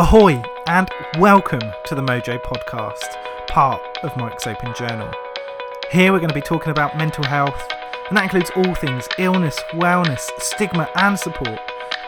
Ahoy, 0.00 0.40
and 0.68 0.88
welcome 1.18 1.72
to 1.86 1.96
the 1.96 2.02
Mojo 2.02 2.40
Podcast, 2.40 3.16
part 3.48 3.82
of 4.04 4.16
Mike's 4.16 4.46
Open 4.46 4.72
Journal. 4.72 5.10
Here 5.90 6.12
we're 6.12 6.20
going 6.20 6.28
to 6.28 6.34
be 6.36 6.40
talking 6.40 6.70
about 6.70 6.96
mental 6.96 7.24
health, 7.24 7.60
and 8.06 8.16
that 8.16 8.22
includes 8.22 8.52
all 8.54 8.76
things 8.76 9.08
illness, 9.18 9.58
wellness, 9.72 10.30
stigma, 10.38 10.88
and 10.94 11.18
support, 11.18 11.58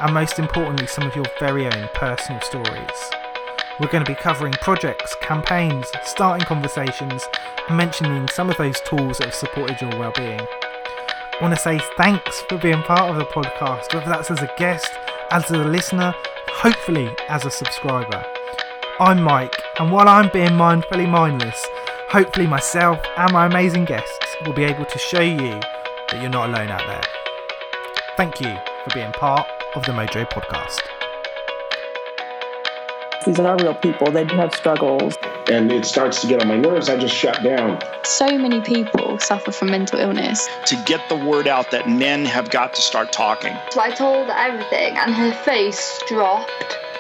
and 0.01 0.15
most 0.15 0.39
importantly, 0.39 0.87
some 0.87 1.05
of 1.05 1.17
your 1.17 1.25
very 1.41 1.67
own 1.67 1.89
personal 1.93 2.41
stories. 2.43 3.11
We're 3.81 3.91
going 3.91 4.05
to 4.05 4.13
be 4.13 4.15
covering 4.15 4.53
projects, 4.53 5.17
campaigns, 5.21 5.91
starting 6.05 6.47
conversations, 6.47 7.25
and 7.69 7.77
mentioning 7.77 8.29
some 8.29 8.51
of 8.51 8.57
those 8.57 8.81
tools 8.83 9.19
that 9.19 9.25
have 9.25 9.35
supported 9.35 9.81
your 9.81 9.99
well-being. 9.99 10.39
I 10.41 11.43
want 11.43 11.57
to 11.57 11.61
say 11.61 11.81
thanks 11.97 12.43
for 12.43 12.57
being 12.57 12.83
part 12.83 13.11
of 13.11 13.17
the 13.17 13.25
podcast, 13.25 13.93
whether 13.93 14.11
that's 14.11 14.31
as 14.31 14.43
a 14.43 14.55
guest, 14.57 14.93
as 15.33 15.51
a 15.51 15.59
listener, 15.59 16.15
hopefully 16.61 17.09
as 17.31 17.47
a 17.47 17.51
subscriber. 17.51 18.23
I'm 18.99 19.23
Mike, 19.23 19.55
and 19.79 19.91
while 19.91 20.07
I'm 20.07 20.29
being 20.31 20.51
mindfully 20.51 21.09
mindless, 21.09 21.67
hopefully 22.11 22.47
myself 22.47 23.01
and 23.17 23.33
my 23.33 23.47
amazing 23.47 23.87
guests 23.87 24.37
will 24.45 24.53
be 24.53 24.65
able 24.65 24.85
to 24.85 24.99
show 24.99 25.23
you 25.23 25.59
that 26.09 26.19
you're 26.21 26.29
not 26.29 26.51
alone 26.51 26.69
out 26.69 26.87
there. 26.87 27.01
Thank 28.19 28.43
you 28.43 28.55
for 28.85 28.95
being 28.95 29.11
part 29.13 29.49
of 29.75 29.87
the 29.87 29.93
Mojo 29.93 30.29
podcast. 30.29 30.83
These 33.25 33.41
are 33.41 33.57
real 33.57 33.75
people. 33.75 34.13
They 34.13 34.25
do 34.25 34.37
have 34.37 34.55
struggles. 34.55 35.15
And 35.51 35.73
it 35.73 35.85
starts 35.85 36.21
to 36.21 36.29
get 36.29 36.41
on 36.41 36.47
my 36.47 36.57
nerves. 36.57 36.89
I 36.89 36.97
just 36.97 37.13
shut 37.13 37.43
down. 37.43 37.81
So 38.05 38.39
many 38.39 38.61
people 38.61 39.19
suffer 39.19 39.51
from 39.51 39.73
mental 39.73 39.99
illness. 39.99 40.49
To 40.67 40.77
get 40.87 41.01
the 41.09 41.17
word 41.17 41.49
out 41.49 41.73
that 41.73 41.89
men 41.89 42.25
have 42.25 42.51
got 42.51 42.73
to 42.75 42.81
start 42.81 43.13
talking. 43.13 43.53
So 43.73 43.81
I 43.81 43.91
told 43.91 44.31
everything, 44.31 44.97
and 44.97 45.13
her 45.13 45.33
face 45.33 46.01
dropped. 46.07 46.79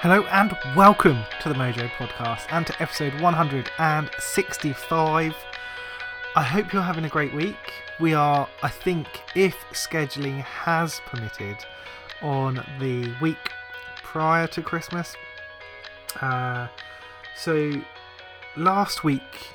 Hello 0.00 0.22
and 0.26 0.56
welcome 0.76 1.24
to 1.40 1.48
the 1.48 1.56
Mojo 1.56 1.88
Podcast 1.88 2.46
and 2.50 2.64
to 2.68 2.80
episode 2.80 3.20
165. 3.20 5.34
I 6.36 6.42
hope 6.44 6.72
you're 6.72 6.82
having 6.82 7.04
a 7.04 7.08
great 7.08 7.34
week. 7.34 7.56
We 7.98 8.14
are, 8.14 8.48
I 8.62 8.68
think, 8.68 9.08
if 9.34 9.56
scheduling 9.72 10.40
has 10.42 11.00
permitted, 11.06 11.56
on 12.22 12.64
the 12.78 13.12
week 13.20 13.50
prior 13.96 14.46
to 14.46 14.62
Christmas. 14.62 15.16
Uh, 16.20 16.68
so, 17.36 17.72
last 18.56 19.02
week, 19.02 19.48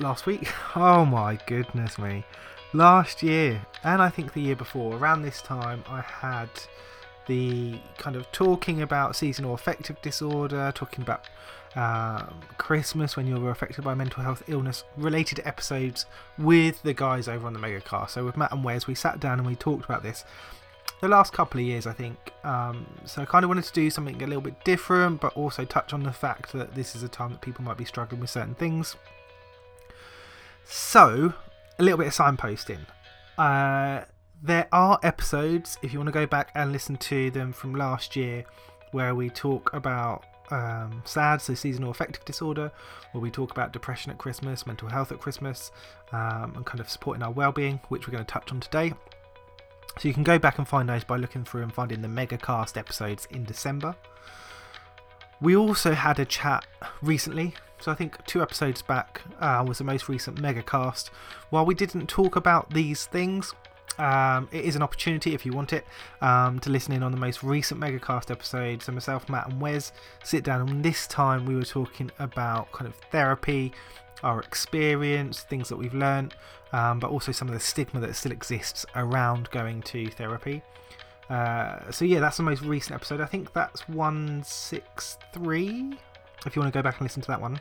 last 0.00 0.24
week, 0.24 0.50
oh 0.74 1.04
my 1.04 1.38
goodness 1.46 1.98
me, 1.98 2.24
last 2.72 3.22
year, 3.22 3.66
and 3.82 4.00
I 4.00 4.08
think 4.08 4.32
the 4.32 4.40
year 4.40 4.56
before, 4.56 4.96
around 4.96 5.20
this 5.20 5.42
time, 5.42 5.84
I 5.86 6.00
had 6.00 6.48
the 7.26 7.78
kind 7.98 8.16
of 8.16 8.30
talking 8.32 8.82
about 8.82 9.16
seasonal 9.16 9.54
affective 9.54 10.00
disorder, 10.02 10.72
talking 10.74 11.02
about 11.02 11.28
um, 11.76 12.40
Christmas 12.58 13.16
when 13.16 13.26
you're 13.26 13.50
affected 13.50 13.84
by 13.84 13.94
mental 13.94 14.22
health 14.22 14.42
illness 14.46 14.84
related 14.96 15.40
episodes 15.44 16.06
with 16.38 16.82
the 16.82 16.94
guys 16.94 17.26
over 17.28 17.46
on 17.46 17.52
the 17.52 17.58
Megacast. 17.58 18.10
So 18.10 18.24
with 18.24 18.36
Matt 18.36 18.52
and 18.52 18.62
Wes, 18.62 18.86
we 18.86 18.94
sat 18.94 19.20
down 19.20 19.38
and 19.38 19.46
we 19.46 19.56
talked 19.56 19.84
about 19.84 20.02
this 20.02 20.24
the 21.00 21.08
last 21.08 21.32
couple 21.32 21.60
of 21.60 21.66
years, 21.66 21.86
I 21.86 21.92
think. 21.92 22.16
Um, 22.44 22.86
so 23.04 23.22
I 23.22 23.24
kind 23.24 23.44
of 23.44 23.48
wanted 23.48 23.64
to 23.64 23.72
do 23.72 23.90
something 23.90 24.22
a 24.22 24.26
little 24.26 24.40
bit 24.40 24.62
different, 24.64 25.20
but 25.20 25.34
also 25.34 25.64
touch 25.64 25.92
on 25.92 26.02
the 26.02 26.12
fact 26.12 26.52
that 26.52 26.74
this 26.74 26.96
is 26.96 27.02
a 27.02 27.08
time 27.08 27.32
that 27.32 27.40
people 27.40 27.64
might 27.64 27.76
be 27.76 27.84
struggling 27.84 28.20
with 28.20 28.30
certain 28.30 28.54
things. 28.54 28.96
So 30.64 31.34
a 31.78 31.82
little 31.82 31.98
bit 31.98 32.06
of 32.06 32.14
signposting. 32.14 32.86
Uh, 33.36 34.04
there 34.42 34.68
are 34.72 34.98
episodes, 35.02 35.78
if 35.82 35.92
you 35.92 35.98
want 35.98 36.08
to 36.08 36.12
go 36.12 36.26
back 36.26 36.50
and 36.54 36.72
listen 36.72 36.96
to 36.96 37.30
them 37.30 37.52
from 37.52 37.74
last 37.74 38.16
year, 38.16 38.44
where 38.92 39.14
we 39.14 39.30
talk 39.30 39.72
about 39.72 40.24
um, 40.50 41.02
SAD, 41.04 41.40
so 41.40 41.54
seasonal 41.54 41.90
affective 41.90 42.24
disorder, 42.24 42.70
where 43.12 43.20
we 43.20 43.30
talk 43.30 43.50
about 43.50 43.72
depression 43.72 44.12
at 44.12 44.18
Christmas, 44.18 44.66
mental 44.66 44.88
health 44.88 45.12
at 45.12 45.20
Christmas, 45.20 45.72
um, 46.12 46.52
and 46.56 46.66
kind 46.66 46.80
of 46.80 46.88
supporting 46.88 47.22
our 47.22 47.30
well-being, 47.30 47.80
which 47.88 48.06
we're 48.06 48.12
going 48.12 48.24
to 48.24 48.30
touch 48.30 48.52
on 48.52 48.60
today. 48.60 48.92
So 49.98 50.08
you 50.08 50.14
can 50.14 50.24
go 50.24 50.38
back 50.38 50.58
and 50.58 50.66
find 50.66 50.88
those 50.88 51.04
by 51.04 51.16
looking 51.16 51.44
through 51.44 51.62
and 51.62 51.72
finding 51.72 52.02
the 52.02 52.08
Megacast 52.08 52.76
episodes 52.76 53.26
in 53.30 53.44
December. 53.44 53.94
We 55.40 55.56
also 55.56 55.92
had 55.92 56.18
a 56.18 56.24
chat 56.24 56.66
recently, 57.02 57.54
so 57.78 57.92
I 57.92 57.94
think 57.94 58.24
two 58.26 58.42
episodes 58.42 58.82
back 58.82 59.22
uh, 59.40 59.64
was 59.66 59.78
the 59.78 59.84
most 59.84 60.08
recent 60.08 60.40
Megacast. 60.40 61.10
While 61.50 61.66
we 61.66 61.74
didn't 61.74 62.08
talk 62.08 62.36
about 62.36 62.72
these 62.72 63.06
things, 63.06 63.54
um, 63.98 64.48
it 64.52 64.64
is 64.64 64.76
an 64.76 64.82
opportunity 64.82 65.34
if 65.34 65.46
you 65.46 65.52
want 65.52 65.72
it 65.72 65.86
um, 66.20 66.58
to 66.60 66.70
listen 66.70 66.92
in 66.92 67.02
on 67.02 67.12
the 67.12 67.18
most 67.18 67.42
recent 67.42 67.80
Megacast 67.80 68.30
episode. 68.30 68.82
So 68.82 68.92
myself, 68.92 69.28
Matt, 69.28 69.48
and 69.48 69.60
Wes 69.60 69.92
sit 70.22 70.44
down, 70.44 70.68
and 70.68 70.84
this 70.84 71.06
time 71.06 71.46
we 71.46 71.54
were 71.54 71.64
talking 71.64 72.10
about 72.18 72.70
kind 72.72 72.88
of 72.88 72.94
therapy, 73.10 73.72
our 74.22 74.40
experience, 74.40 75.42
things 75.42 75.68
that 75.68 75.76
we've 75.76 75.94
learned, 75.94 76.34
um, 76.72 76.98
but 76.98 77.10
also 77.10 77.30
some 77.32 77.48
of 77.48 77.54
the 77.54 77.60
stigma 77.60 78.00
that 78.00 78.16
still 78.16 78.32
exists 78.32 78.86
around 78.96 79.50
going 79.50 79.82
to 79.82 80.08
therapy. 80.10 80.62
Uh, 81.30 81.90
so 81.90 82.04
yeah, 82.04 82.20
that's 82.20 82.36
the 82.36 82.42
most 82.42 82.62
recent 82.62 82.94
episode. 82.94 83.20
I 83.20 83.26
think 83.26 83.52
that's 83.52 83.88
one 83.88 84.42
six 84.44 85.18
three. 85.32 85.96
If 86.46 86.54
you 86.54 86.60
want 86.60 86.72
to 86.72 86.78
go 86.78 86.82
back 86.82 86.98
and 86.98 87.04
listen 87.04 87.22
to 87.22 87.28
that 87.28 87.40
one. 87.40 87.60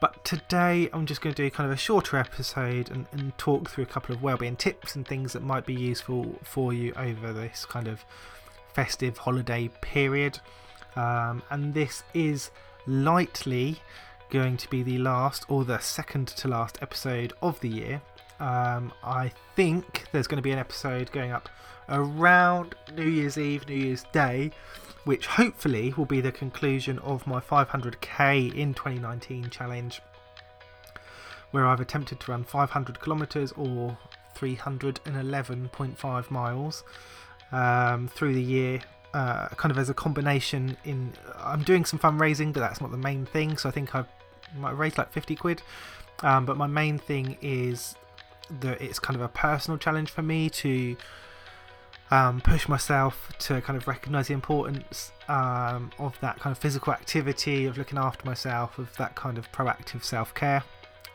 But 0.00 0.24
today 0.24 0.88
I'm 0.92 1.06
just 1.06 1.20
going 1.20 1.34
to 1.34 1.42
do 1.42 1.50
kind 1.50 1.70
of 1.70 1.76
a 1.76 1.80
shorter 1.80 2.16
episode 2.16 2.90
and, 2.90 3.06
and 3.12 3.36
talk 3.36 3.68
through 3.68 3.84
a 3.84 3.88
couple 3.88 4.14
of 4.14 4.22
wellbeing 4.22 4.56
tips 4.56 4.94
and 4.94 5.06
things 5.06 5.32
that 5.32 5.42
might 5.42 5.66
be 5.66 5.74
useful 5.74 6.38
for 6.44 6.72
you 6.72 6.92
over 6.96 7.32
this 7.32 7.66
kind 7.66 7.88
of 7.88 8.04
festive 8.74 9.18
holiday 9.18 9.68
period. 9.80 10.38
Um, 10.94 11.42
and 11.50 11.74
this 11.74 12.04
is 12.14 12.50
likely 12.86 13.80
going 14.30 14.56
to 14.58 14.68
be 14.70 14.82
the 14.82 14.98
last 14.98 15.44
or 15.48 15.64
the 15.64 15.78
second 15.78 16.28
to 16.28 16.48
last 16.48 16.78
episode 16.80 17.32
of 17.42 17.58
the 17.60 17.68
year. 17.68 18.02
Um, 18.40 18.92
I 19.02 19.32
think 19.56 20.04
there's 20.12 20.28
going 20.28 20.36
to 20.36 20.42
be 20.42 20.52
an 20.52 20.58
episode 20.58 21.10
going 21.10 21.32
up 21.32 21.48
around 21.88 22.74
New 22.94 23.08
Year's 23.08 23.38
Eve, 23.38 23.68
New 23.68 23.74
Year's 23.74 24.04
Day, 24.12 24.52
which 25.08 25.26
hopefully 25.26 25.94
will 25.96 26.04
be 26.04 26.20
the 26.20 26.30
conclusion 26.30 26.98
of 26.98 27.26
my 27.26 27.40
500k 27.40 28.54
in 28.54 28.74
2019 28.74 29.48
challenge, 29.48 30.02
where 31.50 31.66
I've 31.66 31.80
attempted 31.80 32.20
to 32.20 32.30
run 32.30 32.44
500 32.44 33.00
kilometers 33.00 33.50
or 33.52 33.96
311.5 34.36 36.30
miles 36.30 36.84
um, 37.52 38.08
through 38.08 38.34
the 38.34 38.42
year. 38.42 38.82
Uh, 39.14 39.48
kind 39.56 39.72
of 39.72 39.78
as 39.78 39.88
a 39.88 39.94
combination 39.94 40.76
in 40.84 41.10
I'm 41.38 41.62
doing 41.62 41.86
some 41.86 41.98
fundraising 41.98 42.52
but 42.52 42.60
that's 42.60 42.82
not 42.82 42.90
the 42.90 42.98
main 42.98 43.24
thing 43.24 43.56
so 43.56 43.70
I 43.70 43.72
think 43.72 43.94
I 43.94 44.04
might 44.58 44.68
have 44.68 44.78
raised 44.78 44.98
like 44.98 45.10
50 45.10 45.34
quid 45.36 45.62
um, 46.20 46.44
but 46.44 46.58
my 46.58 46.66
main 46.66 46.98
thing 46.98 47.38
is 47.40 47.94
that 48.60 48.82
it's 48.82 48.98
kind 48.98 49.16
of 49.16 49.22
a 49.22 49.28
personal 49.28 49.78
challenge 49.78 50.10
for 50.10 50.20
me 50.20 50.50
to 50.50 50.94
um, 52.10 52.40
push 52.40 52.68
myself 52.68 53.32
to 53.40 53.60
kind 53.60 53.76
of 53.76 53.86
recognize 53.86 54.28
the 54.28 54.34
importance 54.34 55.12
um, 55.28 55.90
of 55.98 56.18
that 56.20 56.38
kind 56.40 56.52
of 56.52 56.58
physical 56.58 56.92
activity, 56.92 57.66
of 57.66 57.76
looking 57.76 57.98
after 57.98 58.24
myself, 58.26 58.78
of 58.78 58.94
that 58.96 59.14
kind 59.14 59.38
of 59.38 59.50
proactive 59.52 60.02
self 60.02 60.34
care. 60.34 60.62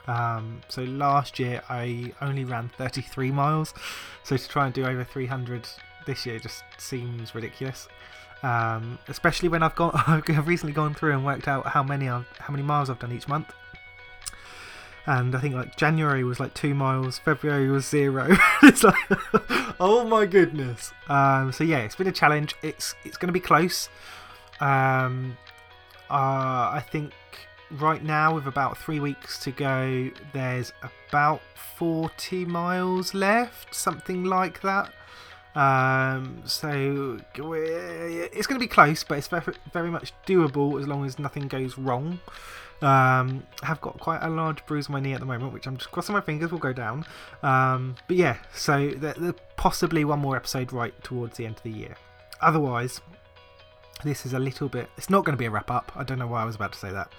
Um, 0.08 0.62
so 0.68 0.84
last 0.84 1.40
year 1.40 1.62
I 1.70 2.14
only 2.22 2.44
ran 2.44 2.70
33 2.78 3.32
miles, 3.32 3.74
so 4.24 4.36
to 4.38 4.48
try 4.48 4.66
and 4.66 4.74
do 4.74 4.86
over 4.86 5.04
300 5.04 5.68
this 6.06 6.26
year 6.26 6.40
just 6.40 6.64
seems 6.78 7.34
ridiculous. 7.34 7.88
Um, 8.44 9.00
especially 9.08 9.48
when 9.48 9.64
I've 9.64 9.76
gone, 9.76 9.92
I've 10.08 10.48
recently 10.48 10.74
gone 10.74 10.94
through 10.94 11.14
and 11.14 11.26
worked 11.26 11.48
out 11.48 11.66
how 11.66 11.82
many 11.82 12.10
I've, 12.10 12.28
how 12.38 12.52
many 12.52 12.64
miles 12.64 12.90
I've 12.90 13.00
done 13.00 13.14
each 13.14 13.28
month. 13.28 13.54
And 15.06 15.36
I 15.36 15.40
think 15.40 15.54
like 15.54 15.76
January 15.76 16.24
was 16.24 16.40
like 16.40 16.54
two 16.54 16.74
miles, 16.74 17.20
February 17.20 17.70
was 17.70 17.86
zero. 17.86 18.36
it's 18.64 18.84
like, 18.84 18.96
oh 19.80 20.06
my 20.08 20.26
goodness. 20.26 20.94
Um, 21.10 21.52
so 21.52 21.64
yeah, 21.64 21.80
it's 21.80 21.96
been 21.96 22.08
a 22.08 22.12
challenge. 22.12 22.56
It's 22.62 22.96
it's 23.04 23.18
going 23.18 23.28
to 23.28 23.34
be 23.34 23.42
close. 23.42 23.90
Um, 24.62 25.38
uh, 26.10 26.72
I 26.72 26.84
think 26.90 27.14
right 27.72 28.04
now, 28.04 28.36
with 28.36 28.48
about 28.48 28.78
three 28.78 29.00
weeks 29.00 29.40
to 29.40 29.52
go, 29.52 30.10
there's 30.32 30.72
about 31.10 31.42
40 31.78 32.46
miles 32.46 33.14
left, 33.14 33.74
something 33.74 34.24
like 34.24 34.62
that. 34.62 34.94
Um, 35.56 36.42
so 36.46 37.20
it's 37.36 38.48
going 38.48 38.60
to 38.60 38.64
be 38.64 38.68
close, 38.68 39.04
but 39.04 39.18
it's 39.18 39.28
very, 39.28 39.92
much 39.92 40.14
doable 40.26 40.80
as 40.82 40.88
long 40.88 41.06
as 41.06 41.20
nothing 41.20 41.48
goes 41.48 41.78
wrong. 41.78 42.20
Um, 42.82 43.44
have 43.62 43.80
got 43.80 44.00
quite 44.00 44.22
a 44.24 44.30
large 44.30 44.66
bruise 44.66 44.88
on 44.88 44.94
my 44.94 45.00
knee 45.00 45.14
at 45.14 45.20
the 45.20 45.26
moment, 45.26 45.54
which 45.54 45.68
I'm 45.68 45.78
just 45.78 45.92
crossing 45.92 46.14
my 46.14 46.22
fingers 46.22 46.52
will 46.52 46.60
go 46.60 46.74
down. 46.74 47.06
Um, 47.42 47.96
but 48.08 48.18
yeah, 48.18 48.38
so 48.54 48.92
possibly 49.56 50.04
one 50.04 50.20
more 50.20 50.36
episode 50.36 50.74
right 50.74 50.94
towards 51.04 51.38
the 51.38 51.46
end 51.46 51.58
of 51.58 51.64
the 51.64 51.72
year. 51.72 51.96
Otherwise, 52.42 53.00
this 54.04 54.26
is 54.26 54.34
a 54.34 54.40
little 54.40 54.70
bit. 54.70 54.90
It's 54.98 55.10
not 55.10 55.26
going 55.26 55.34
to 55.34 55.38
be 55.38 55.46
a 55.46 55.52
wrap 55.52 55.72
up. 55.72 55.92
I 55.96 56.04
don't 56.04 56.20
know 56.20 56.28
why 56.28 56.42
I 56.42 56.46
was 56.46 56.56
about 56.56 56.74
to 56.74 56.80
say 56.80 56.92
that. 56.92 57.12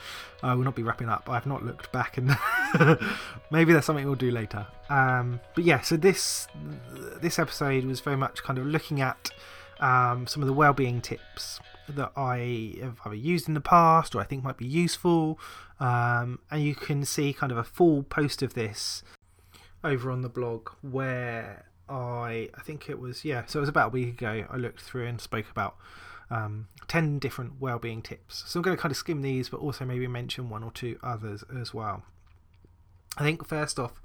I 0.43 0.55
will 0.55 0.65
not 0.65 0.75
be 0.75 0.83
wrapping 0.83 1.09
up. 1.09 1.29
I've 1.29 1.47
not 1.47 1.65
looked 1.65 1.91
back, 1.93 2.19
and 2.19 2.37
maybe 3.51 3.73
that's 3.73 3.87
something 3.87 4.05
we'll 4.05 4.15
do 4.15 4.31
later. 4.31 4.67
Um, 4.89 5.41
but 5.55 5.65
yeah, 5.65 5.81
so 5.81 5.97
this 5.97 6.49
this 7.21 7.39
episode 7.39 7.85
was 7.85 8.01
very 8.01 8.17
much 8.17 8.43
kind 8.43 8.59
of 8.59 8.67
looking 8.67 9.01
at 9.01 9.31
um, 9.81 10.27
some 10.27 10.43
of 10.43 10.47
the 10.47 10.53
well-being 10.53 11.01
tips 11.01 11.61
that 11.89 12.13
I 12.17 12.77
have 12.81 13.01
either 13.05 13.15
used 13.15 13.49
in 13.49 13.55
the 13.55 13.61
past 13.61 14.15
or 14.15 14.21
I 14.21 14.25
think 14.25 14.43
might 14.43 14.57
be 14.57 14.67
useful. 14.67 15.39
Um, 15.81 16.39
and 16.51 16.63
you 16.63 16.75
can 16.75 17.05
see 17.05 17.33
kind 17.33 17.53
of 17.53 17.59
a 17.59 17.65
full 17.65 18.03
post 18.05 18.43
of 18.43 18.55
this 18.55 19.03
over 19.83 20.11
on 20.11 20.23
the 20.23 20.29
blog 20.29 20.71
where 20.81 21.67
I 21.89 22.49
I 22.55 22.63
think 22.63 22.89
it 22.89 22.99
was 22.99 23.25
yeah 23.25 23.45
so 23.47 23.59
it 23.59 23.61
was 23.61 23.69
about 23.69 23.89
a 23.89 23.91
week 23.91 24.15
ago 24.15 24.47
I 24.51 24.57
looked 24.57 24.81
through 24.81 25.07
and 25.07 25.21
spoke 25.21 25.51
about 25.51 25.77
um, 26.31 26.69
10 26.89 27.19
different 27.19 27.61
well-being 27.61 28.03
tips. 28.03 28.45
So 28.47 28.59
I'm 28.59 28.63
going 28.63 28.77
to 28.77 28.81
kind 28.81 28.91
of 28.91 28.97
skim 28.97 29.23
these, 29.23 29.49
but 29.49 29.61
also 29.61 29.85
maybe 29.85 30.07
mention 30.07 30.49
one 30.49 30.63
or 30.63 30.71
two 30.71 30.99
others 31.03 31.45
as 31.59 31.75
well. 31.75 32.03
I 33.17 33.23
think 33.23 33.47
first 33.47 33.79
off, 33.79 34.01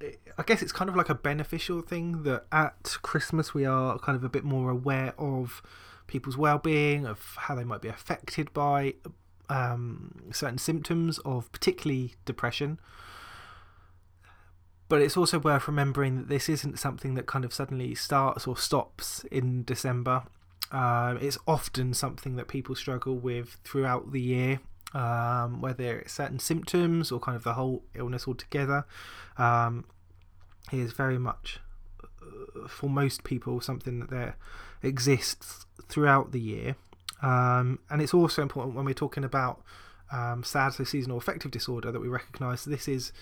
I 0.00 0.42
guess 0.44 0.62
it's 0.62 0.72
kind 0.72 0.88
of 0.88 0.96
like 0.96 1.08
a 1.08 1.14
beneficial 1.14 1.80
thing 1.80 2.22
that 2.22 2.44
at 2.52 2.98
Christmas 3.02 3.52
we 3.52 3.64
are 3.64 3.98
kind 3.98 4.16
of 4.16 4.22
a 4.22 4.28
bit 4.28 4.44
more 4.44 4.70
aware 4.70 5.14
of 5.18 5.62
people's 6.06 6.36
well-being, 6.36 7.06
of 7.06 7.34
how 7.36 7.54
they 7.54 7.64
might 7.64 7.82
be 7.82 7.88
affected 7.88 8.52
by 8.52 8.94
um, 9.48 10.30
certain 10.32 10.58
symptoms 10.58 11.18
of 11.20 11.50
particularly 11.52 12.14
depression. 12.24 12.78
But 14.88 15.02
it's 15.02 15.16
also 15.16 15.38
worth 15.38 15.68
remembering 15.68 16.16
that 16.16 16.28
this 16.28 16.48
isn't 16.48 16.78
something 16.78 17.14
that 17.14 17.26
kind 17.26 17.44
of 17.44 17.52
suddenly 17.52 17.94
starts 17.94 18.46
or 18.46 18.56
stops 18.56 19.24
in 19.30 19.64
December. 19.64 20.24
Um, 20.70 21.18
it's 21.20 21.38
often 21.46 21.94
something 21.94 22.36
that 22.36 22.48
people 22.48 22.74
struggle 22.74 23.16
with 23.16 23.58
throughout 23.64 24.12
the 24.12 24.20
year, 24.20 24.60
um, 24.94 25.60
whether 25.60 26.00
it's 26.00 26.12
certain 26.12 26.38
symptoms 26.38 27.10
or 27.10 27.20
kind 27.20 27.36
of 27.36 27.44
the 27.44 27.54
whole 27.54 27.84
illness 27.94 28.28
altogether. 28.28 28.84
Um, 29.36 29.84
it 30.72 30.78
is 30.78 30.92
very 30.92 31.18
much, 31.18 31.60
uh, 32.02 32.68
for 32.68 32.90
most 32.90 33.24
people, 33.24 33.60
something 33.60 34.00
that 34.00 34.10
there 34.10 34.36
exists 34.82 35.66
throughout 35.88 36.32
the 36.32 36.40
year. 36.40 36.76
Um, 37.22 37.78
and 37.90 38.02
it's 38.02 38.14
also 38.14 38.42
important 38.42 38.76
when 38.76 38.84
we're 38.84 38.94
talking 38.94 39.24
about 39.24 39.62
um, 40.12 40.44
seasonal 40.44 41.18
affective 41.18 41.50
disorder, 41.50 41.90
that 41.92 42.00
we 42.00 42.08
recognise 42.08 42.64
this 42.64 42.88
is 42.88 43.12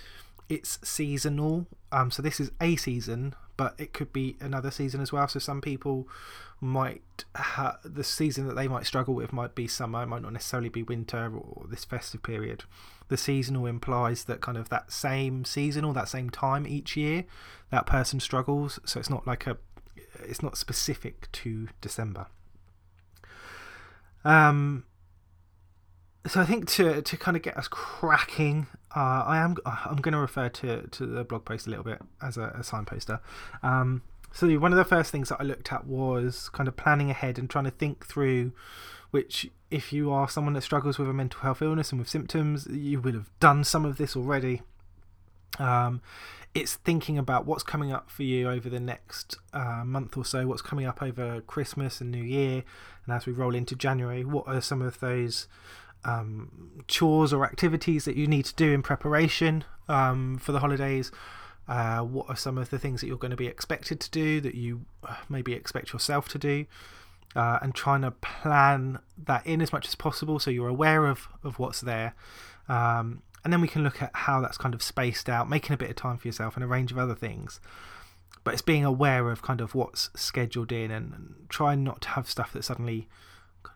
it's 0.48 0.78
seasonal. 0.82 1.66
Um, 1.92 2.10
so 2.10 2.22
this 2.22 2.40
is 2.40 2.50
a 2.60 2.76
season, 2.76 3.34
but 3.56 3.74
it 3.78 3.92
could 3.92 4.12
be 4.12 4.36
another 4.40 4.70
season 4.70 5.00
as 5.00 5.12
well. 5.12 5.28
So 5.28 5.38
some 5.38 5.60
people 5.60 6.08
might 6.60 7.24
ha- 7.34 7.78
the 7.84 8.04
season 8.04 8.46
that 8.46 8.54
they 8.54 8.68
might 8.68 8.86
struggle 8.86 9.14
with 9.14 9.32
might 9.32 9.54
be 9.54 9.66
summer, 9.66 10.06
might 10.06 10.22
not 10.22 10.32
necessarily 10.32 10.68
be 10.68 10.82
winter 10.82 11.32
or 11.36 11.66
this 11.68 11.84
festive 11.84 12.22
period. 12.22 12.64
The 13.08 13.16
seasonal 13.16 13.66
implies 13.66 14.24
that 14.24 14.40
kind 14.40 14.58
of 14.58 14.68
that 14.70 14.90
same 14.90 15.44
season 15.44 15.84
or 15.84 15.94
that 15.94 16.08
same 16.08 16.30
time 16.30 16.66
each 16.66 16.96
year 16.96 17.24
that 17.70 17.86
person 17.86 18.20
struggles. 18.20 18.78
So 18.84 19.00
it's 19.00 19.10
not 19.10 19.26
like 19.26 19.46
a 19.46 19.58
it's 20.24 20.42
not 20.42 20.56
specific 20.56 21.30
to 21.32 21.68
December. 21.80 22.26
Um, 24.24 24.84
so 26.26 26.40
I 26.40 26.44
think 26.44 26.68
to 26.70 27.02
to 27.02 27.16
kind 27.16 27.36
of 27.36 27.42
get 27.42 27.56
us 27.56 27.68
cracking, 27.68 28.66
uh, 28.96 29.24
I 29.26 29.36
am 29.38 29.56
I'm 29.66 29.96
going 29.96 30.14
to 30.14 30.18
refer 30.18 30.48
to 30.48 30.86
to 30.88 31.06
the 31.06 31.22
blog 31.22 31.44
post 31.44 31.66
a 31.66 31.70
little 31.70 31.84
bit 31.84 32.00
as 32.22 32.36
a, 32.36 32.56
a 32.58 32.64
signposter. 32.64 33.20
Um, 33.62 34.02
so 34.32 34.48
one 34.58 34.72
of 34.72 34.78
the 34.78 34.84
first 34.84 35.12
things 35.12 35.28
that 35.28 35.40
I 35.40 35.44
looked 35.44 35.72
at 35.72 35.86
was 35.86 36.48
kind 36.48 36.66
of 36.68 36.76
planning 36.76 37.10
ahead 37.10 37.38
and 37.38 37.48
trying 37.48 37.64
to 37.64 37.70
think 37.70 38.06
through 38.06 38.52
which 39.10 39.48
if 39.70 39.92
you 39.92 40.12
are 40.12 40.28
someone 40.28 40.54
that 40.54 40.62
struggles 40.62 40.98
with 40.98 41.08
a 41.08 41.12
mental 41.12 41.40
health 41.40 41.62
illness 41.62 41.90
and 41.90 41.98
with 41.98 42.08
symptoms, 42.08 42.66
you 42.66 43.00
will 43.00 43.14
have 43.14 43.30
done 43.40 43.64
some 43.64 43.84
of 43.84 43.98
this 43.98 44.16
already. 44.16 44.62
Um, 45.58 46.02
it's 46.54 46.74
thinking 46.74 47.18
about 47.18 47.46
what's 47.46 47.62
coming 47.62 47.92
up 47.92 48.10
for 48.10 48.22
you 48.22 48.48
over 48.48 48.68
the 48.68 48.80
next 48.80 49.36
uh, 49.52 49.82
month 49.84 50.16
or 50.16 50.24
so, 50.24 50.46
what's 50.46 50.62
coming 50.62 50.86
up 50.86 51.02
over 51.02 51.40
Christmas 51.42 52.00
and 52.00 52.10
New 52.10 52.22
Year, 52.22 52.64
and 53.04 53.14
as 53.14 53.26
we 53.26 53.32
roll 53.32 53.54
into 53.54 53.74
January, 53.74 54.24
what 54.24 54.46
are 54.46 54.60
some 54.60 54.82
of 54.82 55.00
those 55.00 55.48
um, 56.06 56.82
chores 56.86 57.32
or 57.32 57.44
activities 57.44 58.04
that 58.04 58.16
you 58.16 58.26
need 58.26 58.44
to 58.46 58.54
do 58.54 58.72
in 58.72 58.82
preparation 58.82 59.64
um, 59.88 60.38
for 60.38 60.52
the 60.52 60.60
holidays. 60.60 61.10
Uh, 61.68 61.98
what 61.98 62.26
are 62.28 62.36
some 62.36 62.56
of 62.56 62.70
the 62.70 62.78
things 62.78 63.00
that 63.00 63.08
you're 63.08 63.16
going 63.16 63.32
to 63.32 63.36
be 63.36 63.48
expected 63.48 63.98
to 64.00 64.10
do 64.10 64.40
that 64.40 64.54
you 64.54 64.86
uh, 65.02 65.16
maybe 65.28 65.52
expect 65.52 65.92
yourself 65.92 66.28
to 66.28 66.38
do? 66.38 66.64
Uh, 67.34 67.58
and 67.60 67.74
trying 67.74 68.00
to 68.00 68.10
plan 68.12 68.98
that 69.22 69.46
in 69.46 69.60
as 69.60 69.70
much 69.70 69.86
as 69.86 69.94
possible 69.94 70.38
so 70.38 70.50
you're 70.50 70.68
aware 70.68 71.04
of, 71.04 71.28
of 71.44 71.58
what's 71.58 71.82
there. 71.82 72.14
Um, 72.66 73.22
and 73.44 73.52
then 73.52 73.60
we 73.60 73.68
can 73.68 73.84
look 73.84 74.00
at 74.00 74.10
how 74.14 74.40
that's 74.40 74.56
kind 74.56 74.74
of 74.74 74.82
spaced 74.82 75.28
out, 75.28 75.48
making 75.48 75.74
a 75.74 75.76
bit 75.76 75.90
of 75.90 75.96
time 75.96 76.16
for 76.16 76.26
yourself, 76.26 76.54
and 76.54 76.64
a 76.64 76.66
range 76.66 76.92
of 76.92 76.98
other 76.98 77.14
things. 77.14 77.60
But 78.42 78.54
it's 78.54 78.62
being 78.62 78.84
aware 78.84 79.30
of 79.30 79.42
kind 79.42 79.60
of 79.60 79.74
what's 79.74 80.08
scheduled 80.16 80.72
in 80.72 80.90
and, 80.90 81.12
and 81.12 81.34
trying 81.48 81.84
not 81.84 82.00
to 82.02 82.08
have 82.10 82.30
stuff 82.30 82.52
that 82.54 82.64
suddenly 82.64 83.06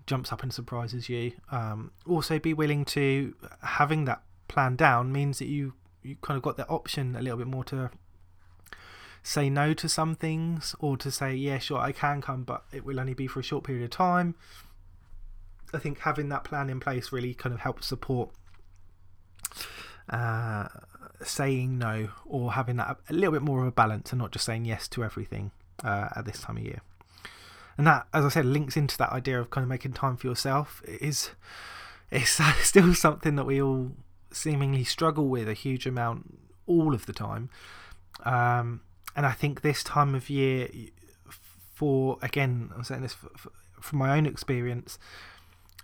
jumps 0.07 0.33
up 0.33 0.43
and 0.43 0.53
surprises 0.53 1.09
you. 1.09 1.33
Um, 1.51 1.93
also, 2.07 2.39
be 2.39 2.55
willing 2.55 2.85
to 2.87 3.35
having 3.63 4.05
that 4.07 4.23
plan 4.49 4.77
down 4.77 5.13
means 5.13 5.39
that 5.39 5.47
you 5.47 5.75
you 6.03 6.17
kind 6.23 6.37
of 6.37 6.43
got 6.43 6.57
the 6.57 6.67
option 6.69 7.15
a 7.15 7.23
little 7.23 7.39
bit 7.39 7.47
more 7.47 7.65
to 7.65 7.91
say 9.23 9.51
no 9.51 9.75
to 9.75 9.89
some 9.89 10.15
things 10.15 10.75
or 10.81 10.97
to 10.97 11.11
say 11.11 11.35
yeah 11.35 11.59
sure 11.59 11.79
I 11.79 11.93
can 11.93 12.23
come 12.23 12.43
but 12.43 12.65
it 12.73 12.87
will 12.87 12.99
only 12.99 13.13
be 13.13 13.27
for 13.27 13.41
a 13.41 13.43
short 13.43 13.65
period 13.65 13.85
of 13.85 13.91
time. 13.91 14.35
I 15.73 15.79
think 15.79 16.01
having 16.01 16.31
that 16.31 16.43
plan 16.43 16.69
in 16.69 16.81
place 16.81 17.13
really 17.13 17.35
kind 17.35 17.55
of 17.55 17.61
helps 17.61 17.87
support 17.87 18.31
uh, 20.09 20.67
saying 21.23 21.79
no 21.79 22.09
or 22.27 22.53
having 22.53 22.77
that 22.77 22.97
a 23.09 23.13
little 23.13 23.33
bit 23.33 23.43
more 23.43 23.61
of 23.61 23.69
a 23.69 23.73
balance 23.73 24.11
and 24.11 24.21
not 24.21 24.33
just 24.33 24.45
saying 24.45 24.65
yes 24.65 24.89
to 24.89 25.05
everything 25.05 25.53
uh, 25.85 26.09
at 26.17 26.25
this 26.25 26.41
time 26.41 26.57
of 26.57 26.65
year 26.65 26.81
and 27.81 27.87
that, 27.87 28.09
as 28.13 28.27
I 28.27 28.29
said, 28.29 28.45
links 28.45 28.77
into 28.77 28.99
that 28.99 29.11
idea 29.11 29.41
of 29.41 29.49
kind 29.49 29.63
of 29.63 29.71
making 29.71 29.95
time 29.95 30.19
for 30.19 30.27
yourself. 30.27 30.83
It 30.87 31.01
is 31.01 31.31
it's 32.13 32.39
still 32.61 32.93
something 32.93 33.37
that 33.37 33.47
we 33.47 33.63
all 33.63 33.93
seemingly 34.31 34.85
struggle 34.85 35.29
with 35.29 35.49
a 35.49 35.55
huge 35.55 35.87
amount 35.87 36.39
all 36.67 36.93
of 36.93 37.07
the 37.07 37.15
time. 37.15 37.49
Um, 38.23 38.83
and 39.17 39.25
I 39.25 39.33
think 39.33 39.63
this 39.63 39.83
time 39.83 40.15
of 40.15 40.29
year, 40.29 40.69
for 41.73 42.19
again, 42.21 42.71
I'm 42.77 42.85
saying 42.85 43.01
this 43.01 43.15
for, 43.15 43.31
for, 43.35 43.51
from 43.81 43.99
my 43.99 44.15
own 44.15 44.27
experience, 44.27 44.99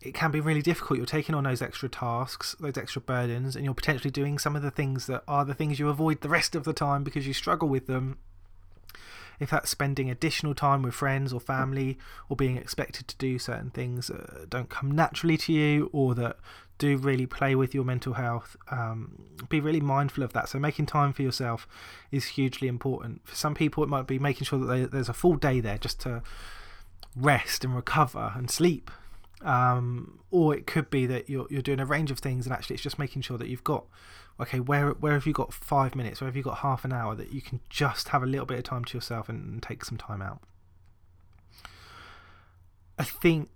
it 0.02 0.12
can 0.12 0.30
be 0.30 0.40
really 0.40 0.60
difficult. 0.60 0.98
You're 0.98 1.06
taking 1.06 1.34
on 1.34 1.44
those 1.44 1.62
extra 1.62 1.88
tasks, 1.88 2.54
those 2.60 2.76
extra 2.76 3.00
burdens, 3.00 3.56
and 3.56 3.64
you're 3.64 3.72
potentially 3.72 4.10
doing 4.10 4.38
some 4.38 4.54
of 4.54 4.60
the 4.60 4.70
things 4.70 5.06
that 5.06 5.22
are 5.26 5.46
the 5.46 5.54
things 5.54 5.78
you 5.78 5.88
avoid 5.88 6.20
the 6.20 6.28
rest 6.28 6.54
of 6.54 6.64
the 6.64 6.74
time 6.74 7.04
because 7.04 7.26
you 7.26 7.32
struggle 7.32 7.70
with 7.70 7.86
them 7.86 8.18
if 9.40 9.50
that's 9.50 9.70
spending 9.70 10.10
additional 10.10 10.54
time 10.54 10.82
with 10.82 10.94
friends 10.94 11.32
or 11.32 11.40
family 11.40 11.98
or 12.28 12.36
being 12.36 12.56
expected 12.56 13.08
to 13.08 13.16
do 13.16 13.38
certain 13.38 13.70
things 13.70 14.08
that 14.08 14.50
don't 14.50 14.68
come 14.68 14.90
naturally 14.90 15.36
to 15.36 15.52
you 15.52 15.90
or 15.92 16.14
that 16.14 16.38
do 16.78 16.96
really 16.96 17.26
play 17.26 17.54
with 17.54 17.74
your 17.74 17.84
mental 17.84 18.14
health, 18.14 18.56
um, 18.70 19.22
be 19.48 19.60
really 19.60 19.80
mindful 19.80 20.22
of 20.22 20.32
that. 20.34 20.48
So, 20.48 20.58
making 20.58 20.86
time 20.86 21.12
for 21.12 21.22
yourself 21.22 21.66
is 22.10 22.26
hugely 22.26 22.68
important. 22.68 23.26
For 23.26 23.34
some 23.34 23.54
people, 23.54 23.82
it 23.82 23.88
might 23.88 24.06
be 24.06 24.18
making 24.18 24.44
sure 24.44 24.58
that 24.58 24.66
they, 24.66 24.84
there's 24.84 25.08
a 25.08 25.14
full 25.14 25.36
day 25.36 25.60
there 25.60 25.78
just 25.78 26.00
to 26.02 26.22
rest 27.14 27.64
and 27.64 27.74
recover 27.74 28.32
and 28.36 28.50
sleep. 28.50 28.90
Um, 29.42 30.20
or 30.30 30.54
it 30.54 30.66
could 30.66 30.90
be 30.90 31.06
that 31.06 31.28
you're, 31.28 31.46
you're 31.50 31.62
doing 31.62 31.80
a 31.80 31.86
range 31.86 32.10
of 32.10 32.18
things 32.18 32.46
and 32.46 32.54
actually 32.54 32.74
it's 32.74 32.82
just 32.82 32.98
making 32.98 33.22
sure 33.22 33.36
that 33.36 33.48
you've 33.48 33.64
got 33.64 33.84
okay, 34.40 34.60
where 34.60 34.90
where 34.90 35.14
have 35.14 35.26
you 35.26 35.32
got 35.32 35.52
five 35.52 35.94
minutes? 35.94 36.20
Where 36.20 36.28
have 36.28 36.36
you 36.36 36.42
got 36.42 36.58
half 36.58 36.84
an 36.84 36.92
hour 36.92 37.14
that 37.14 37.32
you 37.32 37.40
can 37.40 37.60
just 37.68 38.08
have 38.08 38.22
a 38.22 38.26
little 38.26 38.46
bit 38.46 38.58
of 38.58 38.64
time 38.64 38.84
to 38.84 38.96
yourself 38.96 39.28
and, 39.28 39.48
and 39.48 39.62
take 39.62 39.84
some 39.84 39.98
time 39.98 40.22
out? 40.22 40.40
I 42.98 43.04
think 43.04 43.50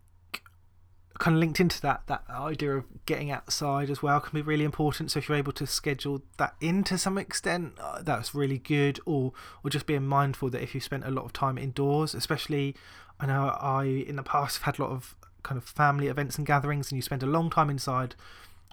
kind 1.20 1.36
of 1.36 1.40
linked 1.40 1.60
into 1.60 1.80
that 1.82 2.00
that 2.06 2.24
idea 2.30 2.74
of 2.78 2.84
getting 3.04 3.30
outside 3.30 3.90
as 3.90 4.02
well 4.02 4.20
can 4.20 4.32
be 4.32 4.40
really 4.40 4.64
important 4.64 5.10
so 5.10 5.18
if 5.18 5.28
you're 5.28 5.36
able 5.36 5.52
to 5.52 5.66
schedule 5.66 6.22
that 6.38 6.54
in 6.62 6.82
to 6.82 6.96
some 6.96 7.18
extent 7.18 7.74
uh, 7.78 8.00
that's 8.00 8.34
really 8.34 8.56
good 8.56 8.98
or 9.04 9.30
or 9.62 9.68
just 9.68 9.84
being 9.84 10.06
mindful 10.06 10.48
that 10.48 10.62
if 10.62 10.74
you 10.74 10.80
spent 10.80 11.04
a 11.04 11.10
lot 11.10 11.26
of 11.26 11.32
time 11.34 11.58
indoors 11.58 12.14
especially 12.14 12.74
i 13.20 13.26
know 13.26 13.54
i 13.60 13.84
in 13.84 14.16
the 14.16 14.22
past 14.22 14.56
have 14.56 14.64
had 14.64 14.78
a 14.78 14.82
lot 14.82 14.90
of 14.90 15.14
kind 15.42 15.58
of 15.58 15.64
family 15.64 16.06
events 16.06 16.38
and 16.38 16.46
gatherings 16.46 16.90
and 16.90 16.96
you 16.96 17.02
spend 17.02 17.22
a 17.22 17.26
long 17.26 17.50
time 17.50 17.68
inside 17.68 18.14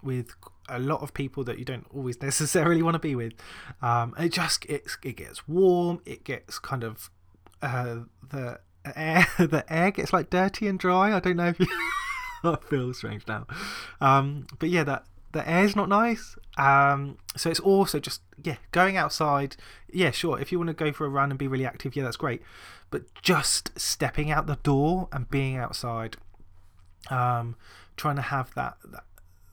with 0.01 0.33
a 0.69 0.79
lot 0.79 1.01
of 1.01 1.13
people 1.13 1.43
that 1.43 1.59
you 1.59 1.65
don't 1.65 1.85
always 1.93 2.21
necessarily 2.21 2.81
want 2.81 2.95
to 2.95 2.99
be 2.99 3.15
with 3.15 3.33
um, 3.81 4.13
it 4.17 4.29
just 4.29 4.65
it, 4.65 4.85
it 5.03 5.17
gets 5.17 5.47
warm 5.47 6.01
it 6.05 6.23
gets 6.23 6.59
kind 6.59 6.83
of 6.83 7.09
uh, 7.61 7.97
the 8.29 8.59
air 8.95 9.27
the 9.37 9.65
air 9.69 9.91
gets 9.91 10.13
like 10.13 10.29
dirty 10.29 10.67
and 10.67 10.79
dry 10.79 11.15
i 11.15 11.19
don't 11.19 11.35
know 11.35 11.47
if 11.47 11.59
you 11.59 11.67
I 12.43 12.57
feel 12.69 12.93
strange 12.93 13.27
now. 13.27 13.47
Um, 14.01 14.47
but 14.59 14.69
yeah, 14.69 14.83
that 14.83 15.05
the 15.31 15.47
air's 15.49 15.75
not 15.75 15.89
nice. 15.89 16.35
Um, 16.57 17.17
so 17.35 17.49
it's 17.49 17.59
also 17.59 17.99
just 17.99 18.21
yeah, 18.43 18.57
going 18.71 18.97
outside. 18.97 19.55
Yeah, 19.91 20.11
sure. 20.11 20.39
If 20.39 20.51
you 20.51 20.59
want 20.59 20.69
to 20.69 20.73
go 20.73 20.91
for 20.91 21.05
a 21.05 21.09
run 21.09 21.31
and 21.31 21.39
be 21.39 21.47
really 21.47 21.65
active, 21.65 21.95
yeah, 21.95 22.03
that's 22.03 22.17
great. 22.17 22.41
But 22.89 23.03
just 23.21 23.77
stepping 23.79 24.31
out 24.31 24.47
the 24.47 24.57
door 24.57 25.09
and 25.11 25.29
being 25.29 25.57
outside, 25.57 26.17
um, 27.09 27.55
trying 27.97 28.15
to 28.15 28.21
have 28.21 28.53
that 28.55 28.77
that 28.85 29.03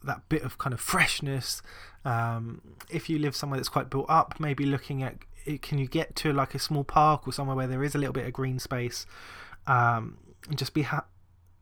that 0.07 0.29
bit 0.29 0.43
of 0.43 0.59
kind 0.59 0.73
of 0.73 0.81
freshness. 0.81 1.63
Um, 2.05 2.61
if 2.91 3.09
you 3.09 3.19
live 3.19 3.35
somewhere 3.35 3.59
that's 3.59 3.69
quite 3.69 3.91
built 3.91 4.07
up, 4.09 4.39
maybe 4.39 4.67
looking 4.67 5.03
at 5.03 5.17
can 5.61 5.79
you 5.79 5.87
get 5.87 6.17
to 6.17 6.33
like 6.33 6.55
a 6.55 6.59
small 6.59 6.85
park 6.85 7.29
or 7.29 7.33
somewhere 7.33 7.57
where 7.57 7.67
there 7.67 7.85
is 7.85 7.95
a 7.95 7.99
little 7.99 8.15
bit 8.15 8.27
of 8.27 8.33
green 8.33 8.59
space, 8.59 9.07
um, 9.67 10.17
and 10.49 10.57
just 10.59 10.75
be 10.75 10.83
ha- 10.83 11.05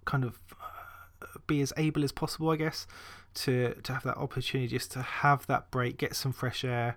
kind 0.04 0.25
of 0.25 0.38
be 1.46 1.61
as 1.61 1.72
able 1.76 2.04
as 2.04 2.12
possible, 2.12 2.50
I 2.50 2.56
guess, 2.56 2.87
to 3.34 3.75
to 3.82 3.92
have 3.92 4.02
that 4.04 4.16
opportunity 4.16 4.68
just 4.68 4.92
to 4.92 5.02
have 5.02 5.46
that 5.46 5.70
break, 5.70 5.99
get 5.99 6.14
some 6.16 6.32
fresh 6.32 6.64
air. 6.64 6.96